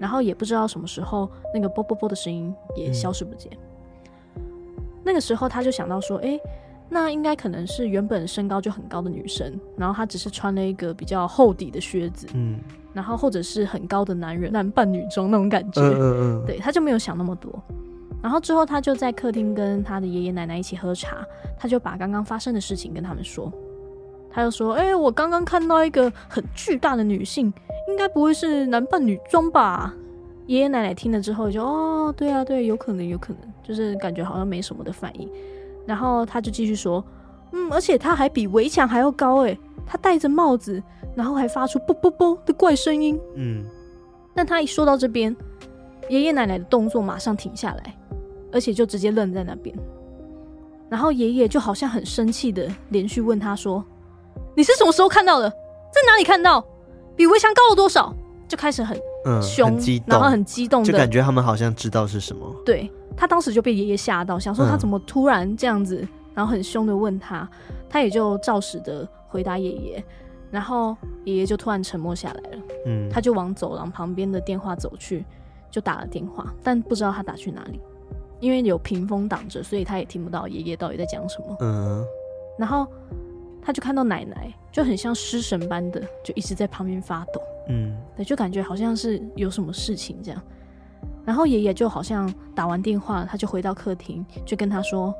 [0.00, 3.52] 然后也不知道什么时候那个啵啵啵的声音也消失不见。
[4.34, 4.42] 嗯、
[5.04, 6.40] 那个时候他就想到说，哎、欸，
[6.88, 12.58] 那应该可能是原本身高就很高的女生，然后她只是穿了一个比较厚底的靴子，嗯。
[12.92, 17.52] 然后或者是很高的男人男扮女装那种感觉，嗯嗯嗯，对，他就没有想那么多。
[18.22, 21.24] 然后之后他就在客厅跟他的爷爷奶奶一起喝茶，
[21.58, 23.50] 他就把刚刚发生的事情跟他们说。
[24.32, 27.52] 他就说：“哎，我刚刚看到一个很巨大的女性，
[27.88, 29.92] 应该不会是男扮女装吧？”
[30.46, 35.28] 爷爷奶奶听了之后就：“哦，对啊，对，有可能，有可能，就是感觉好像没什么的反应。”
[35.84, 37.04] 然后他就继续说
[37.52, 40.80] ：“嗯，而且他还比围墙还要高，哎，他戴着帽子。”
[41.14, 43.18] 然后还发出啵啵啵的怪声音。
[43.36, 43.64] 嗯，
[44.34, 45.34] 但他一说到这边，
[46.08, 47.96] 爷爷奶奶的动作马上停下来，
[48.52, 49.76] 而且就直接愣在那边。
[50.88, 53.84] 然后爷爷就好像很生气的连续问他说
[54.56, 55.48] ：“你是什么时候看到的？
[55.48, 56.64] 在哪里看到？
[57.16, 58.14] 比围墙高了多少？”
[58.48, 58.96] 就开始很
[59.40, 62.52] 凶，嗯、很激动，然后很激动的，就感觉他们好像知道是什么。
[62.64, 67.48] 对，他当时就被爷爷吓到，想说他怎么突然这样子，嗯、然后很凶的问他，
[67.88, 70.04] 他也就照实的回答爷爷。
[70.50, 75.24] 然后爷爷就突然沉默下来了，嗯，他就往走廊旁边的电话走去，
[75.70, 77.80] 就打了电话，但不知道他打去哪里，
[78.40, 81.56] 因为有屏风挡着，所以他也听不到爷爷到底在讲什么。
[81.60, 82.04] 嗯，
[82.58, 82.86] 然后
[83.62, 90.42] 他就看到奶奶就很像失神般的，就一直在旁边发抖，嗯，对，就感觉好像是有什么事情这样。
[91.24, 95.14] 然后爷爷就好像打完电话，他就回到客厅，就跟他说：“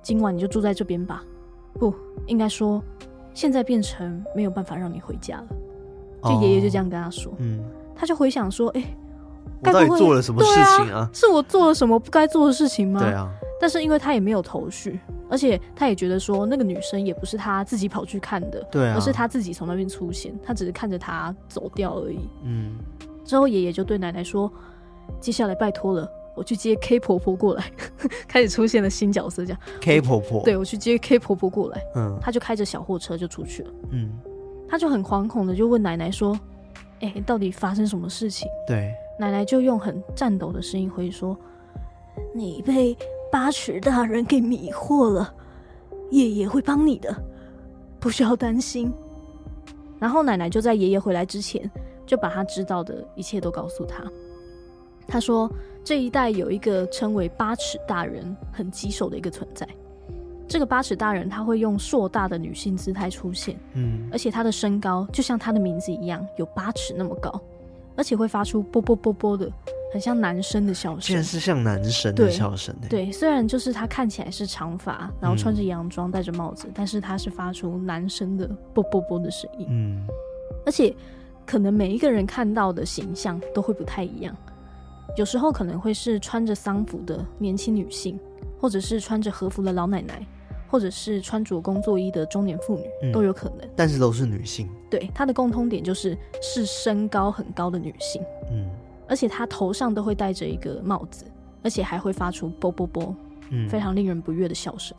[0.00, 1.22] 今晚你就住在这边吧。”
[1.78, 1.92] 不，
[2.26, 2.82] 应该说。
[3.36, 5.46] 现在变成没有办法让你回家了，
[6.24, 7.62] 就爷爷就这样跟他说，嗯，
[7.94, 8.96] 他就回想说，哎、欸，
[9.60, 11.00] 我到底做了什么事情啊？
[11.00, 12.98] 啊是我做了什么不该做的事情吗？
[12.98, 13.30] 对啊。
[13.60, 22.20] 但是因为他也没有头绪，而且他也觉得说那个女生也不是他自己跑去看的，对啊，而是他自己从那边出现，他只是看着他走掉而已。
[22.42, 22.78] 嗯。
[23.22, 24.50] 之后爷爷就对奶奶说，
[25.20, 26.10] 接下来拜托了。
[26.36, 27.64] 我去接 K 婆婆过来，
[28.28, 34.12] 开始出现了新角色，这样 K 婆婆，对，我去接 K 婆婆过来，嗯，她就开着小货车就出去了，嗯，
[34.68, 36.38] 她就很惶恐的就问奶奶说
[37.00, 41.36] ：“哎、欸，到底发生什么事情？”对，奶奶就用很颤抖的声音回说
[42.34, 42.96] ：“你被
[43.32, 45.34] 八尺大人给迷惑了，
[46.10, 47.14] 爷爷会帮你的，
[47.98, 48.92] 不需要担心。”
[49.98, 51.70] 然后奶奶就在爷爷回来之前，
[52.04, 54.04] 就把他知道的一切都告诉他。
[55.08, 55.50] 他说
[55.86, 59.64] ：“这一代有一个称为八尺大人，很棘手的一个存在。
[60.48, 67.40] 这个八尺大人他会用硕大的女性姿态出现，嗯，而且他的身高就像他的名字一样，有八尺那么高，
[67.94, 69.48] 而且会发出啵啵啵啵的，
[69.92, 71.00] 很像男生的笑声。
[71.02, 72.74] 竟然是像男生的笑声。
[72.90, 79.68] 对，虽然就是他看起来是长发，然后穿着洋装，戴着帽子，嗯，但是他是发出男生的啵啵啵的声音。
[79.70, 80.04] 嗯，
[80.66, 80.92] 而且
[81.46, 84.36] 可能每一个人看到的形象都会不太一样。”
[85.16, 88.18] 有时候可能会是穿着丧服的年轻女性，
[88.60, 90.26] 或者是穿着和服的老奶奶，
[90.68, 93.68] 或者是穿着工作衣的中年妇女，嗯，都有可能。
[93.74, 94.68] 但是都是女性。
[94.90, 98.20] 对，她的共通点就是是身高很高的女性。
[98.50, 98.68] 嗯，
[99.08, 101.24] 而且她头上都会戴着一个帽子，
[101.62, 103.14] 而且还会发出啵啵啵，
[103.50, 104.96] 嗯，非常令人不悦的笑声。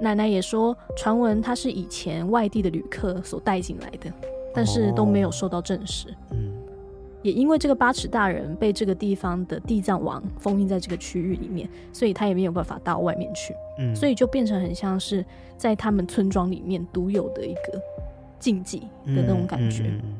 [0.00, 4.10] 奶奶也说，传闻她是以前外地的旅客所带进来的，
[4.54, 6.08] 但是都没有受到证实。
[6.30, 6.49] 嗯，
[7.22, 13.54] 也因为这个八尺大人被这个地方的地藏王封印在这个区域里面，所以他也没有办法到外面去。
[13.78, 15.24] 嗯，所以就变成很像是
[15.56, 17.80] 在他们村庄里面独有的一个
[18.38, 19.84] 禁忌的那种感觉。
[19.84, 20.16] 嗯嗯嗯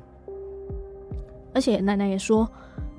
[1.53, 2.49] 而且奶奶也说，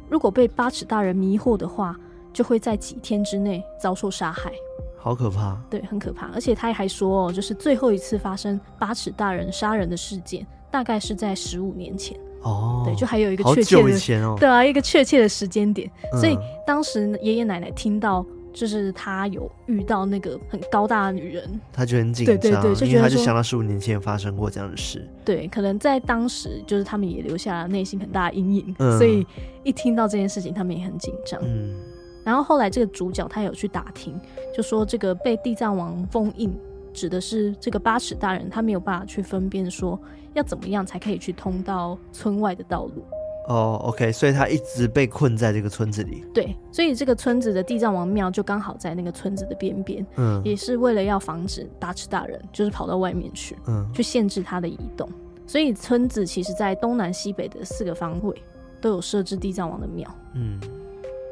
[0.10, 1.96] 如果被八尺大人迷惑的话，
[2.34, 4.52] 就会在几天之内遭受杀害。
[4.98, 6.28] 好可怕，对，很可怕。
[6.34, 12.20] 而且他还说，就是最后一次发生八尺大人杀人的事件，大概是在十五年前。
[12.42, 15.90] 哦，对，就还有一个确切的，对啊，一个确切的时间点。
[16.14, 25.08] 嗯、所以当时爷爷奶奶听到，就是他有遇到那个很高大的女人，他就很紧张，对对对，就觉得因为他就想到十五年前发生过这样的事。
[25.24, 29.26] 对，可能在当时，就是他们也留下了内心很大的阴影，嗯、所以
[29.64, 31.40] 一听到这件事情，他们也很紧张。
[31.44, 31.76] 嗯。
[32.24, 34.20] 然后后来这个主角他有去打听，
[34.56, 36.54] 就说这个被地藏王封印，
[36.94, 40.00] 指的是这个八尺大人，他没有办法去分辨说
[40.34, 43.04] 要怎么样才可以去通到村外的道路。
[43.48, 46.24] 哦，OK，所以他一直被困在这个村子里。
[46.34, 55.10] 对，所以这个村子的地藏王庙就刚好在那个村子的边边，嗯，也是为了要防止大吃大人就是跑到外面去，嗯，去限制他的移动。
[55.48, 58.42] 所以村子其实在东南西北的四个方位
[58.80, 60.60] 都有设置地藏王的庙，嗯。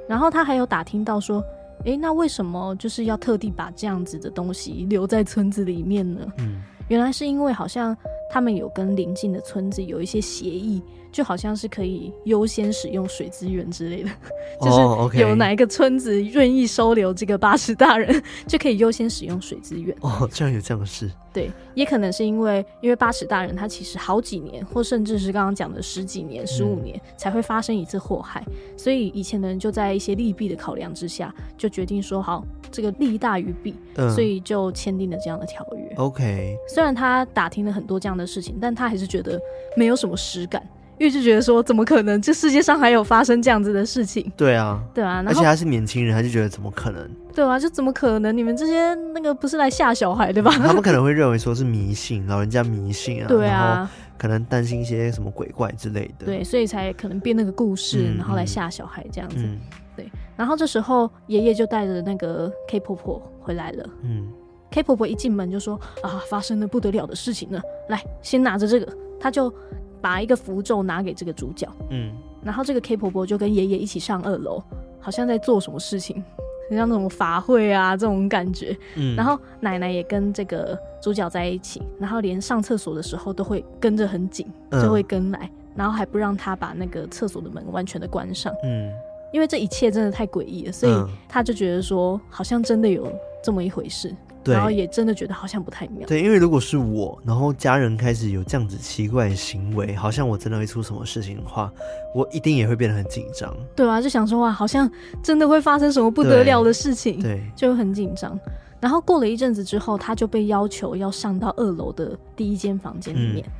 [0.07, 1.41] 然后他还有打听到说，
[1.85, 6.21] 诶，那为什么就是要特地把这样子的东西留在村子里面呢？
[6.39, 7.95] 嗯，原来是因为好像
[8.29, 10.83] 他们有跟邻近的村子有一些协议。
[11.11, 14.09] 就好像是可以优先使用水资源之类的，
[14.61, 19.95] 就是有哪一个村子愿意收留这个八尺大人，就可以优先使用水资源。
[20.01, 21.09] 哦，这样有这样的事？
[21.31, 28.43] 对，也可能是因为因为八尺大人他其实好几年，或甚至是刚刚讲的十几年、十五年、嗯、才会发生一次祸害，
[28.75, 35.95] 所以以前的人就在一些利弊的考量之下，就决定说好这个利大于弊，嗯、所以就签订了这样的条约。
[35.97, 39.39] OK，虽然他打听了很多这样的事情，但他还是觉得
[39.77, 40.67] 没有什么实感。
[40.99, 42.21] 因为就觉得说，怎么可能？
[42.21, 44.29] 这世界上还有发生这样子的事情？
[44.35, 47.09] 对啊，对啊，而且他是年轻人，他就觉得怎么可能？
[47.33, 48.35] 对啊，就怎么可能？
[48.35, 50.51] 你们这些那个不是来吓小孩的吧？
[50.59, 59.37] 他们可能会认为说是迷信，老人家迷信啊，对啊，可能担心一些什么鬼怪之类的，对，所以才可能编那个故事，嗯、然后来吓小孩这样子。
[59.37, 59.57] 嗯、
[59.95, 63.89] 对，然后这时候爷爷就带着那个 K 婆婆回来了。
[64.03, 64.27] 嗯
[64.69, 69.53] ，K 婆婆一进门就说：“啊，发生了不得了的事情了，来，先拿着这个。”他就。
[70.01, 72.11] 把一个符咒拿给这个主角，嗯，
[72.43, 74.61] 然后这个 K 婆婆就跟爷爷一起上二楼，
[74.99, 76.23] 好像在做什么事情，
[76.69, 88.91] 很像那种法会啊这种感觉，嗯，然后奶奶也跟这个主角在一起，然后连上厕所的时候都会跟着很紧，就会跟来，嗯，然后还不让他把那个厕所的门完全的关上，嗯，
[89.33, 90.93] 因为这一切真的太诡异了，所以
[91.27, 93.11] 他就觉得说好像真的有
[93.43, 94.15] 这么一回事。
[94.43, 96.07] 对，然后也真的觉得好像不太妙。
[96.07, 101.71] 对，因为如果是我，然后家人开始有这样子奇怪的行为，好像我真的会出什么事情的话，
[102.15, 103.55] 我一定也会变得很紧张。
[103.75, 104.89] 对啊，就想说哇，好像
[105.21, 108.39] 真的会发生什么不得了的事情，对，就很紧张。
[108.79, 113.51] 然后过了一阵子之后，他就被要求要上到二楼的第一间房间里面，嗯、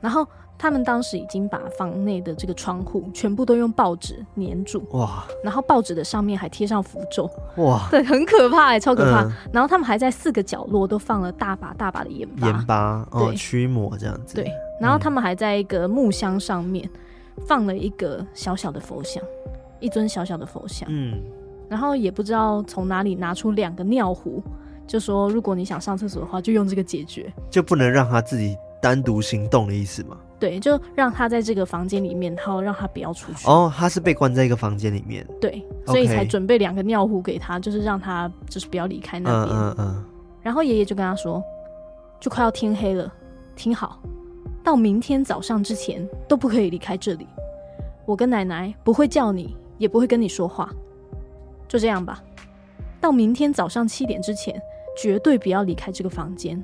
[0.00, 0.26] 然后。
[0.58, 5.24] 他们当时已经把房内的这个窗户全部都用报纸粘住，哇！
[5.44, 7.86] 然后报纸的上面还贴上符咒，哇！
[7.92, 9.22] 对，很可怕哎，超可怕。
[9.22, 14.34] 嗯、然后他们还在四个角落都放了大把大把的盐巴，盐巴哦，对，驱魔这样子。
[14.34, 16.90] 对，然后他们还在一个木箱上面
[17.46, 19.22] 放了一个小小的佛像，
[19.78, 20.88] 一尊小小的佛像。
[20.90, 21.22] 嗯，
[21.68, 24.42] 然后也不知道从哪里拿出两个尿壶，
[24.88, 30.16] 就说如果你想上厕所的话，就用这个解决，就不能让他自己单独行动的意思吗？
[30.38, 33.46] 对，就让他在这个房间里面，然后让他不要出去。
[33.48, 35.26] 哦，他是被关在一个房间里面。
[35.40, 39.56] 对，所以才准备两个尿壶给他，就是让他就是不要离开那边。
[39.56, 40.04] 嗯嗯嗯。
[40.42, 41.42] 然后爷爷就跟他说，
[42.20, 43.12] 就快要天黑了，
[43.56, 44.00] 听好，
[44.62, 47.26] 到明天早上之前都不可以离开这里。
[48.06, 50.70] 我跟奶奶不会叫你，也不会跟你说话，
[51.66, 52.22] 就这样吧。
[53.00, 54.60] 到明天早上七点之前，
[54.96, 56.62] 绝对不要离开这个房间。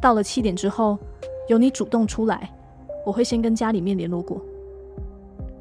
[0.00, 0.98] 到了七点之后，
[1.48, 2.50] 由你主动出来。
[3.04, 4.40] 我会先跟家里面联络过，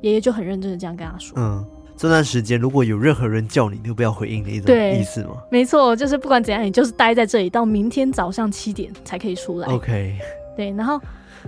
[0.01, 1.33] 爷爷就很认真的这样跟他说。
[1.37, 5.37] 嗯，这段时间如果有任何人叫你，你就不要回应的一种意思吗？
[5.49, 9.67] 没错，就是不管怎样，你就是待在这里到明天早上七点才可以出来。
[9.67, 10.17] OK。
[10.55, 10.99] 对，然后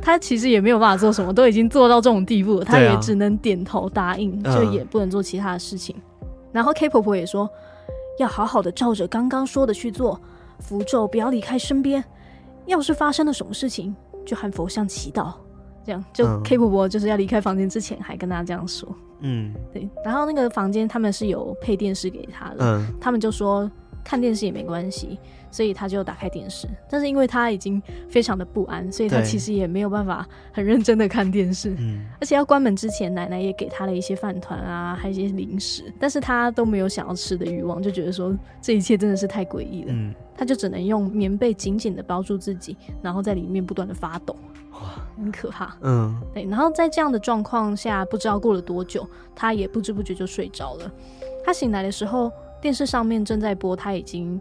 [0.02, 5.96] 他其实也没有办法做什么，都已经做到这种地步了，他也只能点头答应，啊、就也不能做其他的事情。
[6.22, 7.50] 嗯、然后 K 婆婆也说，
[8.20, 10.22] 要好好的照着刚刚说的去做，
[10.60, 12.04] 符咒不要离开身边，
[12.68, 15.34] 要是发生了什么事情，就和佛像祈祷。
[15.90, 18.88] 这样，就 K 婆婆就是要离开房间之前，还跟他这样说。
[19.22, 19.90] 嗯，对。
[20.06, 23.70] 然后那个房间他们是有配电视给他的，嗯，他们就说
[24.04, 25.18] 看电视也没关系，
[25.50, 26.68] 所以他就打开电视。
[26.90, 31.76] 但是因为他已经非常的不安，所以他其实也没有办法很认真的看电视。
[31.80, 39.88] 嗯，而且要关门之前，奶奶也给他了一些饭团啊，还有一些零食，但是他都没有想要吃的欲望，就觉得说这一切真的是太诡异了。
[39.90, 44.36] 嗯，他就只能用棉被紧紧的包住自己，然后在里面不断的发抖。
[44.82, 45.76] 哇，很可怕。
[45.82, 46.46] 嗯，对。
[46.46, 50.92] 然后在这样的状况下，不知道过了多久，他也不知不觉就睡着了。
[51.46, 54.40] 他醒来的时候，电视上面正在播他已经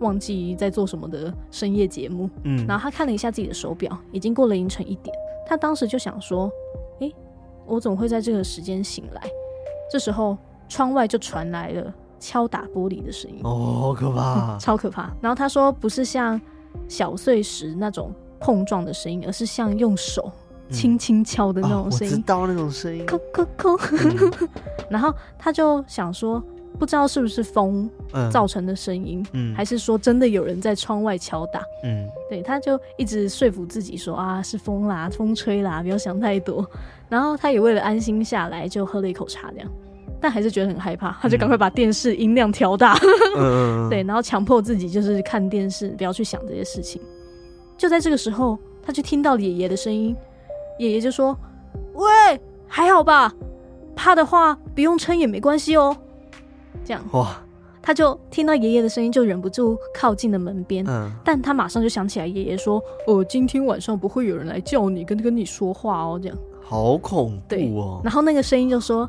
[0.00, 2.28] 忘记在做什么的深夜节目。
[2.44, 5.14] 嗯，然后他看了一下自己的手表，已经过了凌晨一点。
[5.46, 6.50] 他当时就想说
[7.00, 7.14] ：“诶，
[7.66, 9.22] 我怎么会在这个时间醒来？”
[9.90, 10.36] 这时候，
[10.68, 13.40] 窗外就传来了敲打玻璃的声音。
[13.42, 15.10] 哦，好可怕， 超可怕。
[15.20, 16.40] 然后他说：“不是像
[16.88, 20.32] 小碎石那种。”碰撞的声音，而是像用手
[20.70, 23.06] 轻轻敲的那种声音，嗯哦、我知道那种声音。
[24.88, 26.42] 然后他就想说，
[26.78, 27.88] 不知道是不是风
[28.32, 36.68] 造成的声音，嗯，还是说真的有人在窗外敲打，嗯，对，他就一直说服自己说啊，是风啦，风吹啦，不要想太多。
[37.08, 39.68] 然后他也为了安心下来，就喝了一口茶，这样，
[40.20, 42.96] 但还是觉得很害怕，他就赶快把电视音量调大，
[43.36, 47.02] 嗯， 对，然后强迫自己就是看电视，不要去想这些事情。
[47.80, 50.14] 就在这个时候，他就听到爷爷的声音，
[50.78, 51.34] 爷爷就说
[51.96, 53.32] ：“喂，还好吧？
[53.96, 55.96] 怕的话不用撑也没关系哦。”
[56.84, 57.42] 这样哇，
[57.80, 60.84] 他就听到爷爷的声音，就忍不住靠近了门边。
[60.86, 68.02] 嗯，但他马上就想起来，爷爷说：“哦，今天晚上不会有人来叫你，跟跟你说话哦。”这样好恐怖哦。
[68.04, 69.08] 然后那个声音就说：“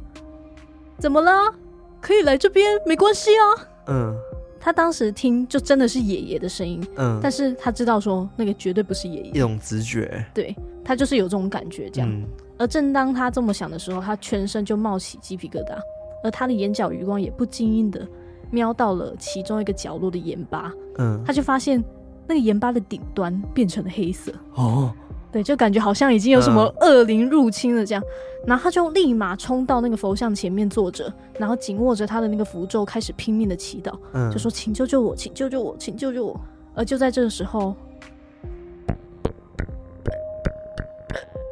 [0.97, 1.53] 怎么了？
[1.99, 4.15] 可以来这边，没关系啊。”嗯。
[4.63, 12.07] 他当时听就真的是爷爷的声音，嗯，但是他知道说那个绝对不是爷爷，一种直觉，对，他就是有这种感觉这样。
[12.07, 12.23] 嗯，
[12.59, 15.75] 而正当他这么想的时候，他全身就冒起鸡皮疙瘩，
[16.23, 18.07] 而他的眼角余光也不经意的
[18.51, 21.83] 瞄到了其中一个角落的盐巴，嗯，他就发现
[22.27, 24.93] 那个盐巴的顶端变成了黑色，哦。
[25.31, 36.37] 对，就感觉好像已经有什么恶灵入侵了这样，嗯、然后他就立马冲到那个佛像前面坐着，然后紧握着他的那个符咒，开始拼命的祈祷，嗯、就说：“请救救我，请救救我，请救救我。”
[36.75, 37.73] 而就在这个时候，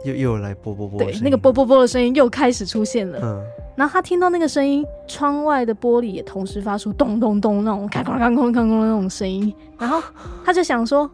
[0.04, 3.20] 又又来啵啵啵，对，那个啵啵啵的声音又开始出现了。
[3.22, 3.42] 嗯，
[3.78, 10.02] 然后他听到那个声音，窗外的玻璃也同时发出咚咚咚那种开哐哐哐哐哐的那种声音，然后
[10.44, 11.10] 他就想说。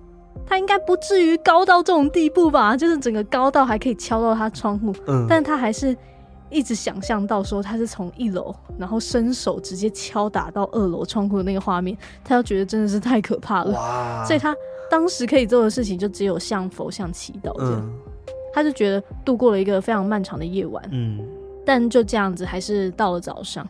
[0.45, 2.75] 他应该不至于高到这种地步吧？
[2.77, 5.95] 就是整个高到还可以敲到他窗户，嗯，但他还是
[6.49, 14.23] 一直想象到说他是从一楼，然后伸手直接敲打到二楼窗户的那个画面，他就觉得真的是太可怕了。
[14.25, 14.55] 所以他
[14.89, 17.93] 当时可以做的事情就只有向佛像祈祷这样，嗯，
[18.53, 21.19] 他就觉得度过了一个非常漫长的夜晚，嗯，
[21.65, 23.65] 但就这样子，还是到了早上，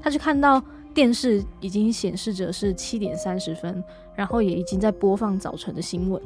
[0.00, 0.62] 他就看到
[0.96, 3.84] 电视已经显示着是七点三十分。
[4.16, 6.18] 然后也已经在播放早晨的新闻，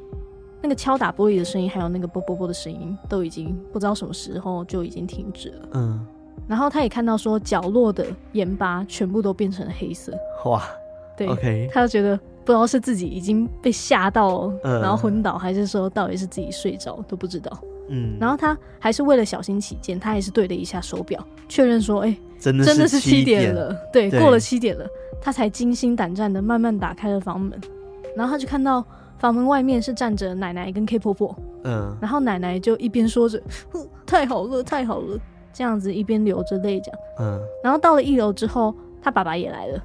[0.62, 5.68] 那个敲打玻璃的声音，还有那个啵啵啵的声音，都已经不知道什么时候就已经停止了。
[5.72, 6.06] 嗯，
[6.46, 10.16] 然后他也看到说角落的盐巴全部都变成了黑色。
[10.44, 10.62] 哇，
[11.16, 17.50] 对，OK，他就觉得不知道是自己已经被吓到，然后昏倒，还是说到底是自己睡着都不知道。
[17.88, 24.86] 嗯，然后他还是为了小心起见，他还是对了一下手表，确认说，哎，真的真的是七点了，对，过了七点了，
[25.20, 27.60] 他才惊心胆战的慢慢打开了房门。
[28.16, 28.84] 然后他就看到
[29.18, 33.40] 房门外面是站着奶奶跟 K 婆婆，嗯，然后奶奶就一边说着
[34.04, 35.16] “太好了，太好了”，
[35.52, 39.80] 这样子一边流着泪讲，嗯，然后到了一楼之后，他爸爸也来了，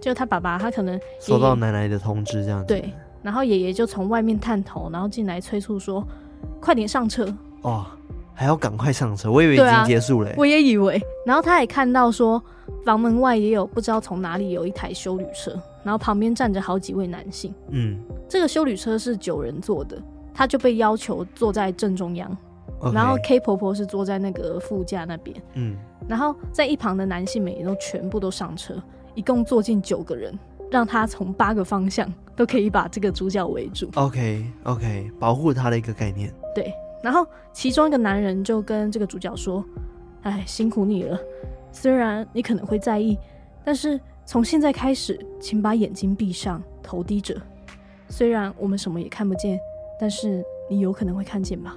[0.00, 2.92] 就他爸爸他可能收到奶奶的通知这样子，对，
[3.22, 6.06] 然后爷爷就从外面探头，然后进来催促说
[6.60, 7.26] ：“快点上车
[7.62, 7.86] 哦，
[8.34, 12.42] 还要赶快上车，我以为已经结束了，我也以为。”然后他也看到说
[12.84, 15.58] 房门外也有不知道从哪里有一台修旅车。
[15.84, 22.34] 然后旁边站着好几位男性，嗯，这个修旅车是九人坐的，他就被要求坐在正中央
[22.80, 22.94] ，Okay.
[22.94, 25.76] 然后 K 婆婆是坐在那个副驾那边，嗯，
[26.08, 28.82] 然后在一旁的男性们也都全部都上车，
[29.14, 30.32] 一共坐进九个人，
[30.70, 36.72] 让他从八个方向都可以把这个主角围住，OK OK，保护他的一个概念，对，
[37.04, 39.62] 然后其中一个男人就跟这个主角说
[40.24, 41.20] ：“哎，辛苦你了，
[41.70, 43.16] 虽然你可能会在意，
[43.64, 47.36] 但是。”从现在开始，请把眼睛闭上，头低着。
[48.08, 49.60] 虽然我们什么也看不见，
[50.00, 51.76] 但是你有可能会看见吧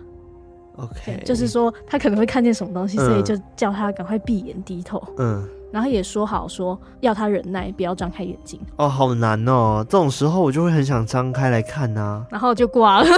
[0.77, 5.03] ？OK，就是说他可能会看见什么东西，嗯、所以就叫他赶快闭眼低头。
[5.17, 8.57] 嗯，然后也说好说要他忍耐，不要张开眼睛。
[8.77, 9.85] 哦，好难哦！
[9.89, 13.09] 这种时候我就会很想张开来看呐、啊，然后就挂了。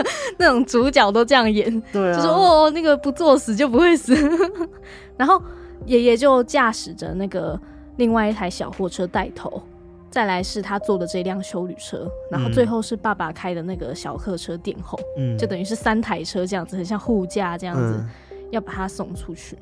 [0.38, 4.14] 那种主角都这样演，对啊，就说哦，那个不作死就不会死。
[5.16, 5.42] 然后
[5.86, 7.58] 爷爷就驾驶着那个。
[7.96, 9.62] 另外一台小货车带头，
[10.10, 18.08] 再来是他坐的这辆修旅车，然后最后是爸爸开的那个小客车殿后，嗯，就等于是三台车这样子，很像护驾这样子，嗯、
[18.50, 19.58] 要把他送出去。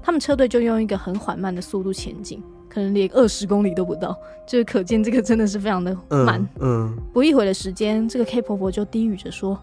[0.00, 2.40] 他们车队就用一个很缓慢的速度前进，
[2.72, 6.40] 可能连二十公里都不到，就是可见这个真的是非常的慢。
[6.58, 9.60] 嗯，嗯不一会的时间，这个 K 婆婆就低语着说：“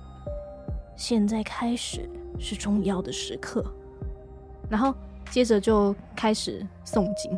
[0.96, 2.08] 现在开始
[2.38, 3.66] 是重要的时刻。”
[4.70, 4.94] 然后
[5.32, 7.36] 接着就开始诵经，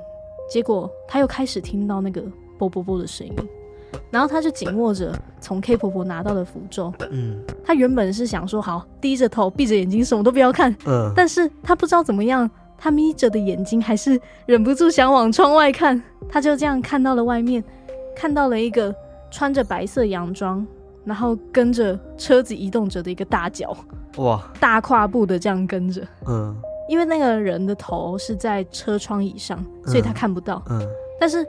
[0.50, 2.22] 结果他又开始听到那个
[2.60, 3.34] 啵啵啵的声音，
[4.10, 6.92] 然后他就紧握着从 K 婆婆拿到的符咒。
[7.12, 10.76] 嗯，他原本是想说好低着头闭着眼睛什么都不要看。
[10.86, 12.50] 嗯，但是他不知道怎么样，
[12.84, 16.02] 他眯着的眼睛还是忍不住想往窗外看。
[16.28, 17.64] 他就这样看到了外面，
[18.16, 18.94] 看到了一个
[19.30, 20.66] 穿着白色洋装，
[21.06, 23.78] 然后跟着车子移动着的一个大脚，
[24.18, 26.02] 哇，大跨步的这样跟着。
[26.28, 26.56] 嗯。
[26.90, 30.62] 因为那个人的头是在车窗以上，所以他看不到。
[30.70, 30.88] 嗯，嗯，
[31.20, 31.46] 但是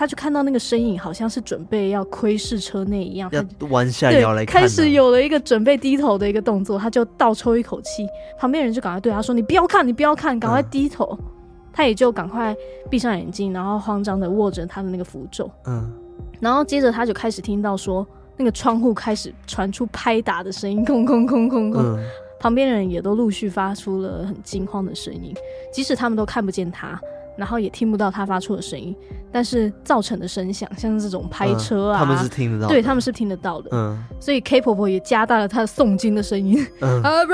[0.00, 4.62] 他就看到那个身影，好像是准备要窥视车内一样，要弯下腰来看。
[4.62, 8.06] 开始有了一个准备低头的一个动作，他就倒抽一口气，
[8.38, 11.06] 旁边人就赶快对他说：“你不要看，你不要看，赶快低头。
[11.20, 11.24] 嗯”
[11.70, 12.56] 他也就赶快
[12.88, 15.50] 闭上眼睛，然后慌张的握着他的那个符咒。
[15.66, 15.92] 嗯，
[16.40, 18.06] 然后接着他就开始听到说，
[18.38, 21.82] 那个窗户开始传出拍打的声音，空空空空空。
[21.82, 22.02] 嗯
[22.40, 25.34] 旁边人也都陆续发出了很惊慌的声音，
[25.70, 26.98] 即使他们都看不见他，
[27.40, 28.94] 然后也听不到他发出的声音，
[29.32, 33.70] 但是造成的声响，像是这种拍车啊，嗯、他们是听得到，对，他们是听得到的。
[33.72, 37.24] 嗯，所以 K 婆婆也加大了她的诵经的声音，嗯、啊，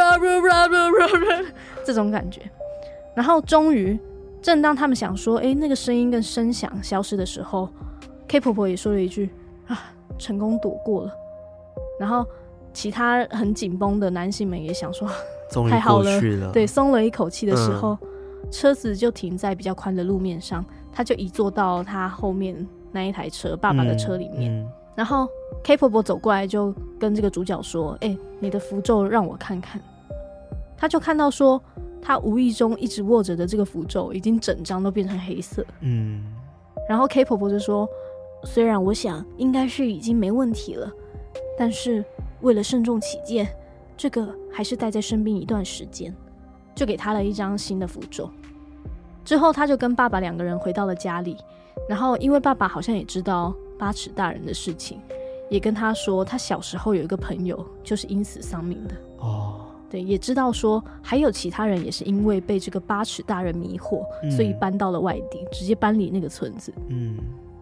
[1.84, 2.40] 这种感觉。
[3.16, 3.98] 然后终于，
[4.40, 7.68] 正当他们想说，哎，那个声音跟声响消失的时候
[8.28, 9.28] ，K 婆婆也说了一句，
[9.66, 11.12] 啊，成功躲过了。
[11.98, 12.24] 然后。
[12.76, 15.08] 其他很紧绷的男性们也想说，
[15.70, 16.20] 太好了，
[16.52, 18.08] 对，松了一口气的时候，嗯、
[18.50, 24.52] 车子就停在比较宽的路面上，他就移坐到他后面那一台车，爸爸的车里面。
[24.52, 25.28] 嗯嗯、然后
[25.62, 29.80] K 婆婆走过来就跟这个主角说：“哎、欸，你的符咒让我看看。”
[30.76, 31.60] 他就看到说，
[32.00, 35.64] 他无意中一直握着的这个符咒已经整张都变成黑色。
[35.80, 36.24] 嗯。
[36.88, 37.88] 然后 K 婆婆就说
[38.44, 40.90] ：“虽然我想应该是已经没问题了，
[41.58, 42.04] 但是。”
[42.42, 43.48] 为了慎重起见，
[43.96, 46.14] 这个还是带在身边一段时间，
[46.76, 48.30] 就给他了一张新的符咒。
[49.24, 51.36] 之后，他就跟爸爸两个人回到了家里。
[51.88, 55.00] 然后，因为爸爸好像也知道八尺大人的事情，
[55.50, 58.94] 也跟他说，他小时候有一个朋友就是因此丧命的。
[59.18, 59.60] 哦，
[59.90, 66.72] 对，也知道说还有其他人也是因为被这个八尺大人迷惑，嗯、所以搬到了外地，直接搬离那个村子。
[66.88, 67.16] 嗯。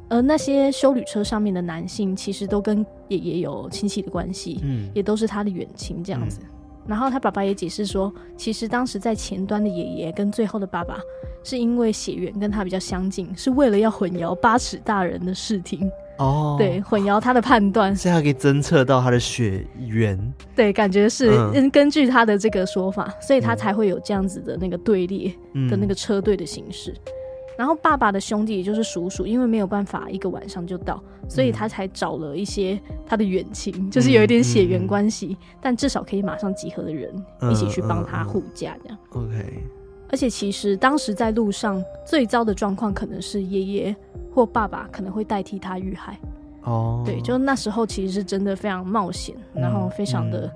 [0.09, 6.41] 而那些修旅车上面的男性，其实都跟爷爷有亲戚的关系，嗯，也都是他的远亲这样子。
[6.43, 6.49] 嗯、
[6.87, 10.99] 然后他爸爸也解释说，其实当时在前端的爷爷跟最后的爸爸，
[11.43, 15.91] 是因为血缘跟他比较相近，是为了要混淆八尺大人的视听。
[16.19, 25.33] 哦，对，混淆他的判断，所以他可以侦测到他的血缘，对，感觉是嗯，根据他的这个说法，所以他才会有这样子的那个队列
[25.69, 26.93] 的那个车队的形式。
[26.93, 27.13] 嗯
[27.57, 37.15] 然后爸爸的兄弟也就是叔叔，因为没有办法一个晚上就到，所以他才找了一些他的远亲，嗯、就是有一点血缘关系，但至少可以马上集合的人
[37.51, 38.99] 一起去帮他护驾这样。
[39.11, 39.63] OK。
[40.11, 43.97] 而且其实当时在路上最糟的状况，可能是爷爷
[44.33, 46.19] 或爸爸可能会代替他遇害。
[46.63, 47.03] 哦。
[47.05, 50.53] 对，就那时候其实是真的非常冒险，然后非常的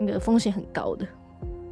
[0.00, 1.06] 那个风险很高的。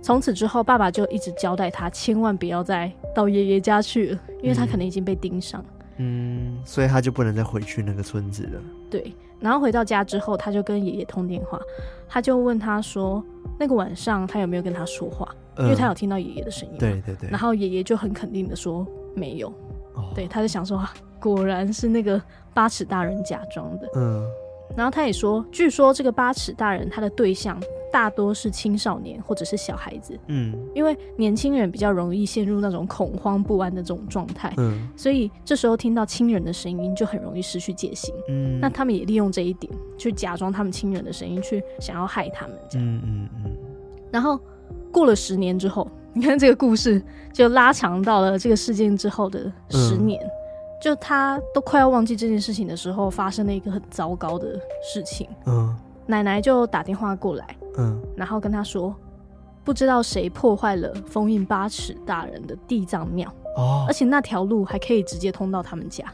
[0.06, 5.64] 从此之后，爸爸就一直交代他，千万不要再到爷爷家去了，因为他可能已经被盯上。
[5.96, 8.60] 嗯，所以他就不能再回去那个村子了。
[8.88, 11.60] 对，然后回到家之后，他就跟爷爷通电话，
[12.08, 13.20] 他就问他说，
[13.58, 15.28] 那个晚上他有没有跟他说话？
[15.56, 16.76] 嗯，因为他有听到爷爷的声音。
[16.78, 17.28] 对对对。
[17.28, 19.48] 然后爷爷就很肯定的说没有。
[19.94, 20.12] 哦。
[20.14, 20.80] 对，他就想说，
[21.18, 22.22] 果然是那个
[22.54, 23.90] 八尺大人假装的。
[23.96, 24.24] 嗯。
[24.76, 27.60] 然后他也说，据说这个八尺大人他的对象。
[27.92, 43.56] 大多是青少年或者是小孩子，嗯，因为年轻人比较容易陷入那种恐慌不安的这种状态，嗯，所以这时候听到亲人的声音就很容易失去戒心，嗯，那他们也利用这一点去假装他们亲人的声音去想要害他们，这样，嗯嗯嗯。
[44.10, 44.38] 然后
[44.92, 50.30] 过了十年之后，你看这个故事就拉长到了这个事件之后的十年，嗯，
[50.82, 55.74] 就他都快要忘记这件事情的时候，发生了一个很糟糕的事情，嗯。
[56.08, 57.44] 奶奶就打电话过来，
[57.76, 58.94] 嗯，然后跟他说，
[59.64, 63.32] 不知道谁破坏了封印八尺大人的地藏庙。
[63.56, 66.04] 哦，而且那条路还可以直接通到他们家，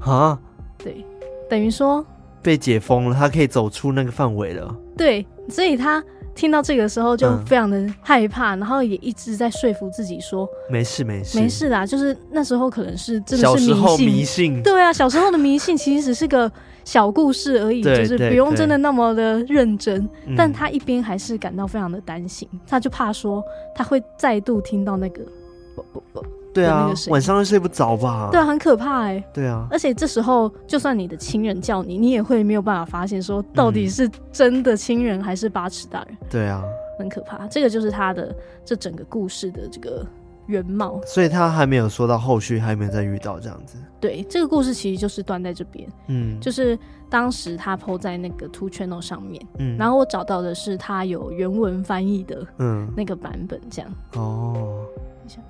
[0.00, 0.36] 啊，
[0.76, 1.06] 对，
[1.48, 2.04] 等于说
[2.42, 4.76] 被解封了，他可以走出那个范围了。
[4.96, 6.02] 对，所以他
[6.34, 16.50] 听到这个时候就非常的害怕，嗯、然后也一直在说服自己说没事没事没事啦，就是那时候可能是真的是迷信，小时候迷信，对啊，小时候的迷信其实只是个
[16.84, 20.08] 小故事而已，就是不用真的那么的认真。
[20.36, 23.42] 但他一边还是感到非常的担心，嗯、他就怕说
[23.74, 25.22] 他会再度听到那个
[25.74, 26.24] 不不不。
[26.52, 28.28] 对啊，晚上会睡不着吧？
[28.30, 29.24] 对啊，很可怕哎、欸。
[29.32, 36.16] 对啊，而且这时候，就算你的亲人叫你，你也会没有办法发现说到底是真的亲人还是八尺大人。
[36.20, 36.62] 嗯、对啊，
[36.96, 37.44] 很可怕。
[37.48, 38.32] 这个就是他的
[38.64, 40.06] 这整个故事的这个
[40.46, 41.00] 原貌。
[41.06, 43.78] 所以他还没有说到后续，还没有再遇到这样子。
[44.00, 45.88] 对，这个故事其实就是断在这边。
[46.08, 46.78] 嗯，就是
[47.08, 53.90] 当时他 po 在那个 Two Channel 上面，嗯，然后我找到的是他有原文翻译的，嗯，那个版本这样。
[54.16, 54.86] 嗯、哦。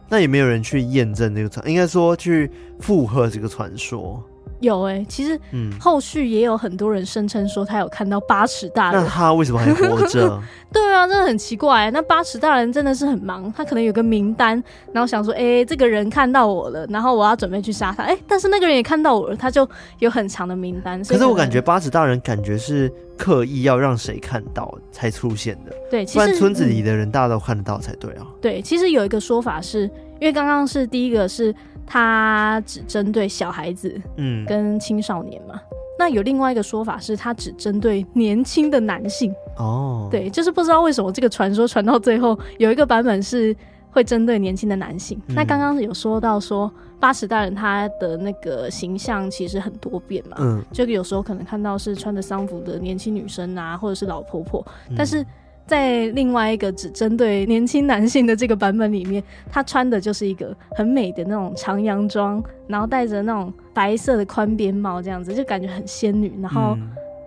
[0.08, 4.22] 那也没有人去验证这个传，应该说去附和这个传说。
[4.60, 9.02] 有哎、其实嗯，后续也有很多人声称说他有看到八尺大人。
[9.02, 10.40] 那他为什么还活着？
[10.72, 18.02] 对啊，真的很奇怪、那八尺大人真的是很忙，他可能有个名单，然后想说，哎、这个人看到我了，然后我要准备去杀他。
[18.02, 20.98] 哎、但是那个人也看到我了，他就有很长的名单。
[21.04, 25.72] 可是我感觉八尺大人感觉是刻意要让谁看到才出现的。
[25.90, 28.26] 对，不然村子里的人大家都看得到才对啊。
[28.40, 29.82] 对，其实有一个说法是
[30.20, 31.54] 因为刚刚是第一个是。
[31.86, 35.54] 他只针对小孩子，嗯，跟青少年嘛。
[35.54, 39.34] 嗯、那有另外一个说法是，他只针对年轻的男性。
[39.58, 43.54] 哦，对，就是不知道为什么这个传说传到最后，有一个版本是
[43.90, 45.20] 会针对年轻的男性。
[45.28, 55.24] 嗯、那刚刚有说到说八尺大人他的那个形象其实很多变嘛，嗯，就有时候可能看到是穿着丧服的年轻女生啊，或者是老婆婆，嗯、但是。
[55.66, 66.76] 在另外一个只针对年轻男性的这个版本里面，他穿的就是一个很美的那种长洋装，然后戴着那种白色的宽边帽，这样子就感觉很仙女，然后。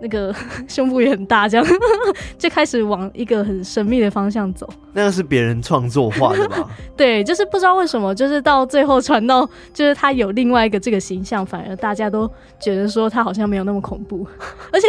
[0.00, 0.32] 那个
[0.68, 1.66] 胸部也很大，这样
[2.38, 4.68] 就开始往一个很神秘的方向走。
[4.92, 6.70] 那个是别人创作画的吧？
[6.96, 9.44] 对，就是不知道为什么，就是到最后传到，
[9.74, 12.30] 就是他有另外一个这个形象，反而大家都
[12.60, 14.26] 觉得说他好像没有那么恐怖。
[14.72, 14.86] 而且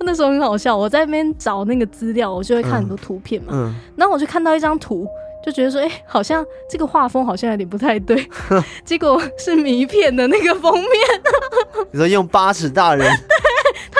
[0.00, 3.48] 那时候很好笑，我在那边找那个资料，我就会看很多图片嘛。
[3.52, 3.66] 嗯。
[3.68, 5.06] 嗯，然后我就看到一张图，
[5.44, 8.28] 就觉得说，哎、欸，好像这个画风好像有点不太对。
[8.84, 10.90] 结果是迷片的那个封面。
[11.92, 13.08] 你说用八尺大人？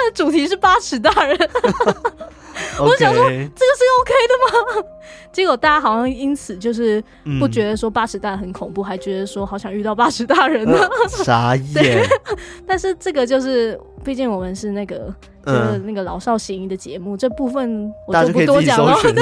[0.00, 1.36] 它的主题是八尺大人，
[2.80, 4.86] 我就想说这个是 OK 的吗？
[5.32, 7.02] 结果大家好像因此就是
[7.38, 10.78] 不觉得说八尺大人很恐怖，还觉得说好想遇到八尺大人呢。
[11.08, 12.04] 傻眼。
[12.66, 15.14] 但是这个就是，毕竟我们是那个
[15.46, 18.98] 就是那个老少咸宜的节目，这部分我就不多讲了。
[19.02, 19.12] 对，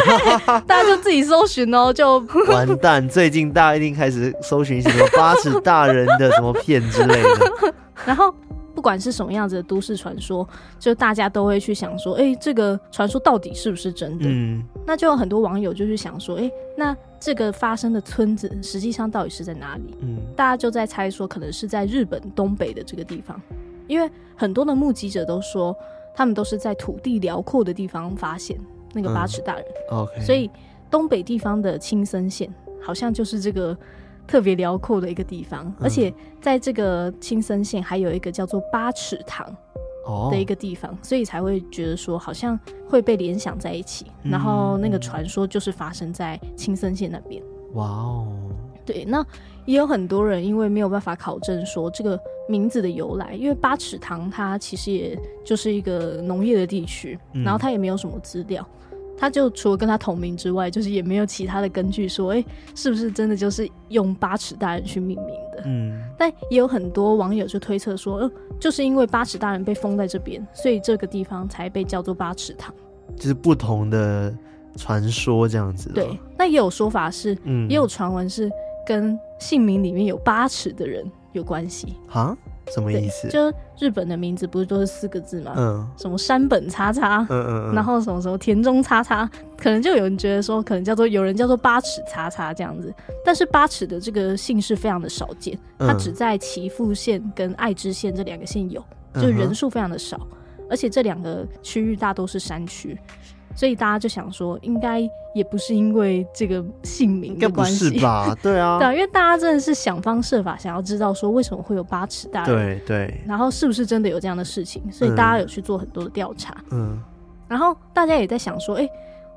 [0.66, 2.18] 大家就自己搜寻哦，就
[2.48, 3.06] 完蛋。
[3.06, 7.74] 最近大家一定开始搜寻什么八尺大人的什么片之类的，
[8.06, 8.32] 然后。
[8.78, 10.48] 不管是什么样子的都市传说，
[10.78, 14.26] 就大家都会去想说，哎、欸，这个传说到底是不是真的？
[14.28, 19.96] 嗯，那就有很多网友就去想说，哎、欸，那这个发生的村子实际上到底是在哪里？
[19.98, 23.42] 嗯，大家就在猜说，可能是在日本东北的这个地方，
[23.88, 25.76] 因为很多的目击者都说，
[26.14, 28.56] 他们都是在土地辽阔的地方发现
[28.94, 29.64] 那个八尺大人。
[29.90, 30.48] 嗯、OK，所以
[30.88, 32.48] 东北地方的青森县
[32.80, 33.76] 好像就是这个。
[34.28, 39.44] 特别辽阔的一个地方，而且在这个青森县还有一个叫做八尺塘
[40.30, 44.04] 的一个地方，哦、所以才会觉得说好像会被联想在一起。
[44.24, 47.42] 嗯、然后那个传说就是发生在青森县那边。
[47.72, 48.28] 哇哦，
[48.84, 49.24] 对，那
[49.64, 52.18] 也有很多人因为没有办法考证说这个
[52.48, 58.66] 名字的由来，因为八尺塘它其实也就是一个农业的地区，嗯、然后它也没有什么资料。
[59.18, 65.62] 他就除了跟他同名之外，就是也没有其他的根据说，哎、欸，是不是真的就是用八尺大人去命名的？
[65.66, 72.72] 嗯，但也有很多网友就推测说，呃，就是因为八尺大人被封在这边，所以这个地方才被叫做八尺堂。
[73.16, 74.32] 就是不同的
[74.76, 75.90] 传说这样子。
[75.92, 78.48] 对，那也有说法是，嗯，也有传闻是
[78.86, 81.94] 跟姓名里面有八尺的人有关系。
[82.06, 82.36] 哈？
[82.74, 83.28] 什么意思？
[83.28, 85.54] 就日本的名字不是都是四个字吗？
[85.56, 92.92] 嗯，什么山本叉叉，嗯嗯嗯，然后什么什么田中叉叉，可能就有人觉得说，可能叫做有人叫做八尺叉叉这样子。
[93.24, 100.26] 但是八尺的这个姓氏非常的少见，它只在岐阜县跟爱知县这两个县有，就人数非常的少，
[100.68, 102.98] 而且这两个区域大都是山区。
[103.58, 105.00] 所以大家就想说，应该
[105.34, 108.32] 也不是因为这个姓名的关系，吧？
[108.40, 114.80] 对啊，对啊，因为大家真的是想方设法想要知道说为什么会有八尺大人，对对，然后是不是真的有这样的事情？
[114.92, 117.02] 所以大家有去做很多的调查，嗯，
[117.48, 118.90] 然后大家也在想说，哎、欸，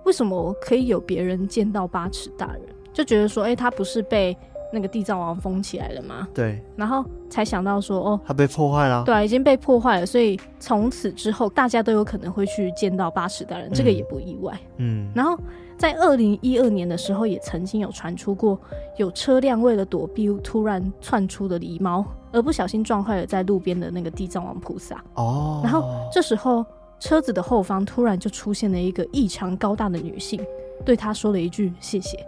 [0.03, 2.61] 为什么可以有别人见到八尺大人？
[2.93, 4.37] 就觉得说，哎、欸，他不是被
[4.71, 6.27] 那个地藏王封起来了嘛。
[6.33, 6.61] 对。
[6.75, 9.03] 然后才想到说，哦，他被破坏了。
[9.05, 14.57] 对，已经被破坏了，所以从此之后，大家都有可能会去见到八尺大人，嗯、这个也不意外。
[14.77, 15.11] 嗯。
[15.15, 15.37] 然后
[15.77, 18.59] 在二零一二年的时候，也曾经有传出过，
[18.97, 25.03] 有车辆为了躲避突然窜出的狸猫，而不小心撞坏了在路边的那个地藏王菩萨。
[25.15, 25.61] 哦。
[25.63, 26.65] 然后这时候。
[27.03, 30.39] 车子的后方突然就出现了一个异常高大的女性，
[30.85, 32.23] 对他说了一句谢谢，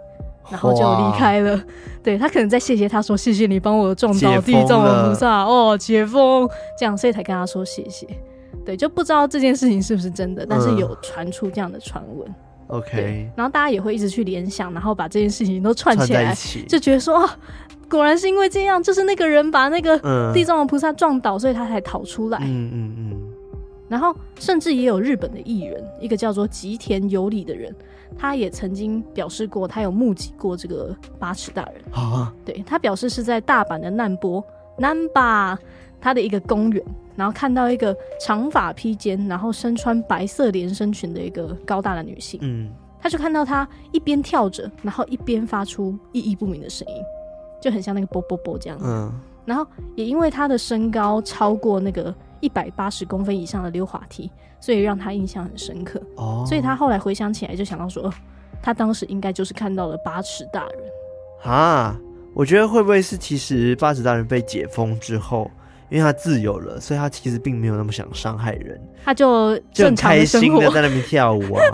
[0.50, 1.60] 然后就离开了。
[2.02, 8.06] 对，他可能在谢谢他说谢谢你帮我撞到地藏王菩萨哦，解封这样，所以才跟他说谢谢。
[8.64, 12.34] 对，就不知道这件事情是不是真的，但是有传出这样的传闻。
[12.68, 16.34] OK，然后大家也会一直去联想，然后把这件事情都串起来，
[16.66, 17.38] 就觉得说啊，
[17.90, 19.98] 果然是因为这样，就是那个人把那个
[20.32, 22.38] 地藏王菩萨撞倒，所以他才逃出来。
[22.42, 23.20] 嗯嗯嗯。
[23.86, 27.72] 然后，甚至也有日本的艺人，一个叫做吉田有礼的人，
[28.18, 31.74] 他也曾经表示过，他有目击过这个八尺大人。
[31.92, 34.42] 啊，对，他表示是在大阪的难波
[34.78, 35.58] 难波
[36.00, 36.84] 他的一个公园，
[37.16, 42.38] 然后看到一个长发披肩，然后身穿白色连身裙的一个高大的女性。
[42.42, 47.02] 嗯，他就看到她一边跳着，然后一边发出意义不明的声音，
[47.60, 48.78] 就很像那个啵啵啵这样。
[48.82, 49.12] 嗯，
[49.44, 52.14] 然后也因为她的身高超过那个。
[52.44, 54.30] 一百八十公分以上的溜滑梯，
[54.60, 55.98] 所以让他印象很深刻。
[56.16, 58.12] 哦，所以他后来回想起来，就想到说，
[58.62, 61.50] 他当时应该就是看到了八尺大人。
[61.50, 61.96] 啊，
[62.34, 65.50] 我觉得会不会是其实八尺大人被解封之后，
[65.88, 71.64] 因为他自由了，所以他其实并没有那么想伤害人，他就正开心的在那边跳舞啊。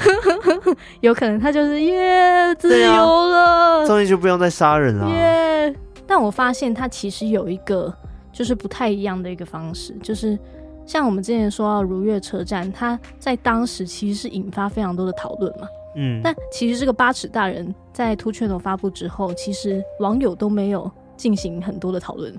[1.03, 5.09] 有可能他就是耶自由了，终于、啊、就不用再杀人了。
[5.11, 5.75] 耶！
[6.07, 7.93] 但我发现他其实有一个
[8.33, 10.39] 就是不太一样的一个方式，就是。
[10.87, 15.69] 像我们之前说到如月车站，它在当时其实是引发非常多的讨论嘛。
[15.97, 22.33] 嗯，但其实这个八尺大人在2 Channel 发布之后，其实网友都没有进行很多的讨论，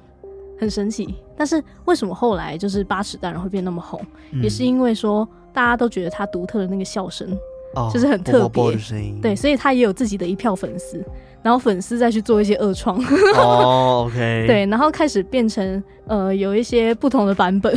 [0.59, 1.15] 很神奇。
[1.35, 3.99] 但是为什么后来就是八尺大人会变那么红，
[4.31, 7.37] 嗯、也是因为说大家都觉得他独特的那个笑声，
[7.76, 8.72] 哦、就是很特别。
[8.72, 11.03] 的声音，对，所以他也有自己的一票粉丝。
[11.43, 13.03] 然后粉丝再去做一些恶创，
[13.36, 17.76] 哦， OK，对，然后开始变成呃有一些不同的版本，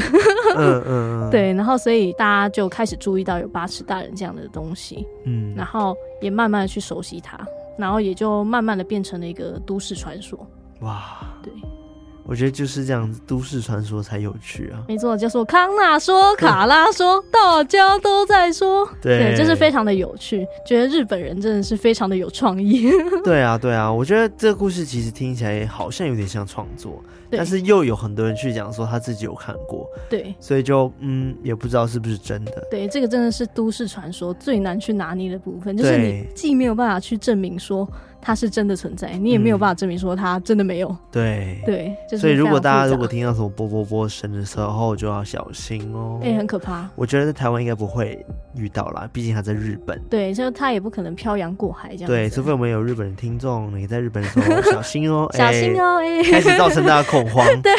[0.55, 7.41] 嗯嗯， 对，然后所以大家就开始注意到有八尺大人这样的东西，嗯，然后也慢慢的去熟悉它，
[7.79, 10.39] 然后也就慢慢的变成了一个都市传说，
[10.81, 11.51] 哇，对。
[12.27, 14.83] 我觉得就是这样子，都市传说才有趣啊！
[14.89, 20.47] 没错，就说康纳说，卡拉说，大家都在说，对，对，就是非常的有趣。
[20.67, 22.91] 觉得日本人真的是非常的有创意。
[23.23, 32.67] 对啊，对啊，我觉得这个故事其实听起来好像有点像创作，但是又有很多人去讲说他自己有看过，对，所以就嗯，也不知道是不是真的。
[32.71, 37.87] 对，这个真的是都市传说最难去拿捏的部分，就是你既没有办法去证明说。
[38.27, 40.97] 它是真的存在，你也没有办法证明说它真的没有。
[41.13, 46.19] 对对，所以如果大家如果听到什么啵啵啵声的时候，就要小心哦。
[46.23, 46.89] 哎，很可怕。
[46.95, 48.25] 我觉得在台湾应该不会
[48.57, 50.01] 遇到啦，毕竟他在日本。
[50.09, 52.07] 对，就他也不可能漂洋过海这样。
[52.07, 57.47] 对，除非我们有日本的听众，你在日本的时候 小心哦，小心哦，哎，开始造成大家恐慌。
[57.61, 57.71] 对，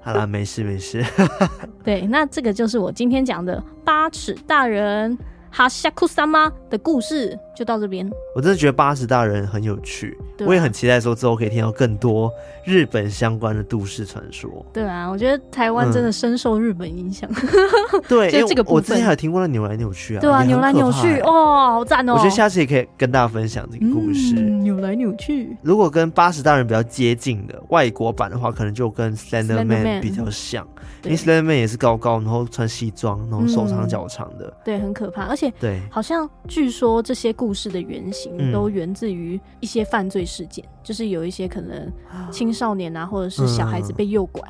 [0.00, 1.04] 好啦，没事没事。
[1.84, 5.18] 对，那这个就是我今天讲的八尺大人。
[5.48, 8.08] 哈夏库萨妈的故事就到这边。
[8.34, 12.30] 我真的觉得八十大人很有趣，啊、我也很期待说之后可以听到更多
[12.64, 14.64] 日本相关的都市传说。
[14.72, 17.28] 对啊，我觉得台湾真的深受日本影响。
[17.30, 20.20] 嗯、 对，因为这个我之前还有听过那扭来扭去啊。
[20.20, 22.12] 对啊，扭来扭去，哦，好赞哦！
[22.12, 24.34] 我觉得下次也可以跟大家分享这个故事。
[24.36, 25.56] 嗯、扭来扭去。
[25.62, 30.66] 如果跟八十大人比较接近的外国版的话，可能就跟 Slender Man 比较像。
[31.04, 34.52] 因为 Slender Man 也是高高，然后穿西装，然后手长脚长的、嗯。
[34.64, 35.52] 对，很可怕，而且。
[35.60, 41.90] 对，好像据说这些故事的原型都源自于一些犯罪事件，嗯、就是有一些可能
[42.30, 44.42] 青少年啊，或者是小孩子被诱拐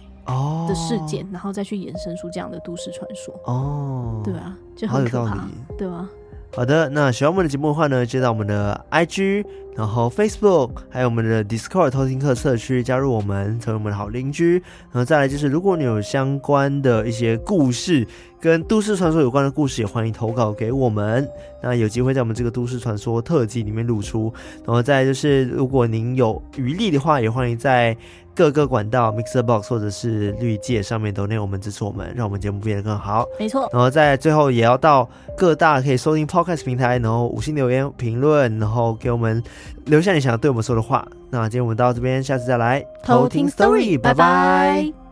[0.69, 3.35] 的事件，嗯、然后再去衍生出这样的都市传说。
[3.45, 6.09] 哦，对啊，就很可怕，对吧？
[6.57, 9.45] 好的，那喜欢我们的节目的话呢，就到我们的 IG，
[9.77, 14.55] 然后 Facebook，还有我们的 Discord 偷听客社区加入我们，成为我们的好邻居。
[14.91, 18.07] 然后再来就是，如果你有相关的一些故事，
[18.41, 21.29] 跟都市传说有关的故事，也欢迎投稿给我们。
[21.63, 24.33] 那有机会在我们这个都市传说特辑里面露出。
[24.65, 27.95] 然后再来就是，如果您有余力的话，也欢迎在。
[28.37, 33.27] 各个管道，Mixer Box 或者是绿界上面都内我们支持我们，让我们节目变得更好。
[33.41, 39.43] 没错，然后在最后也要到各大可以收听 Podcast 平台，然后五星留言评论，然后给我们
[39.87, 41.07] 留下你想要对我们说的话。
[41.31, 45.06] 那今天我们到这边，下次再来偷听 Story，拜拜。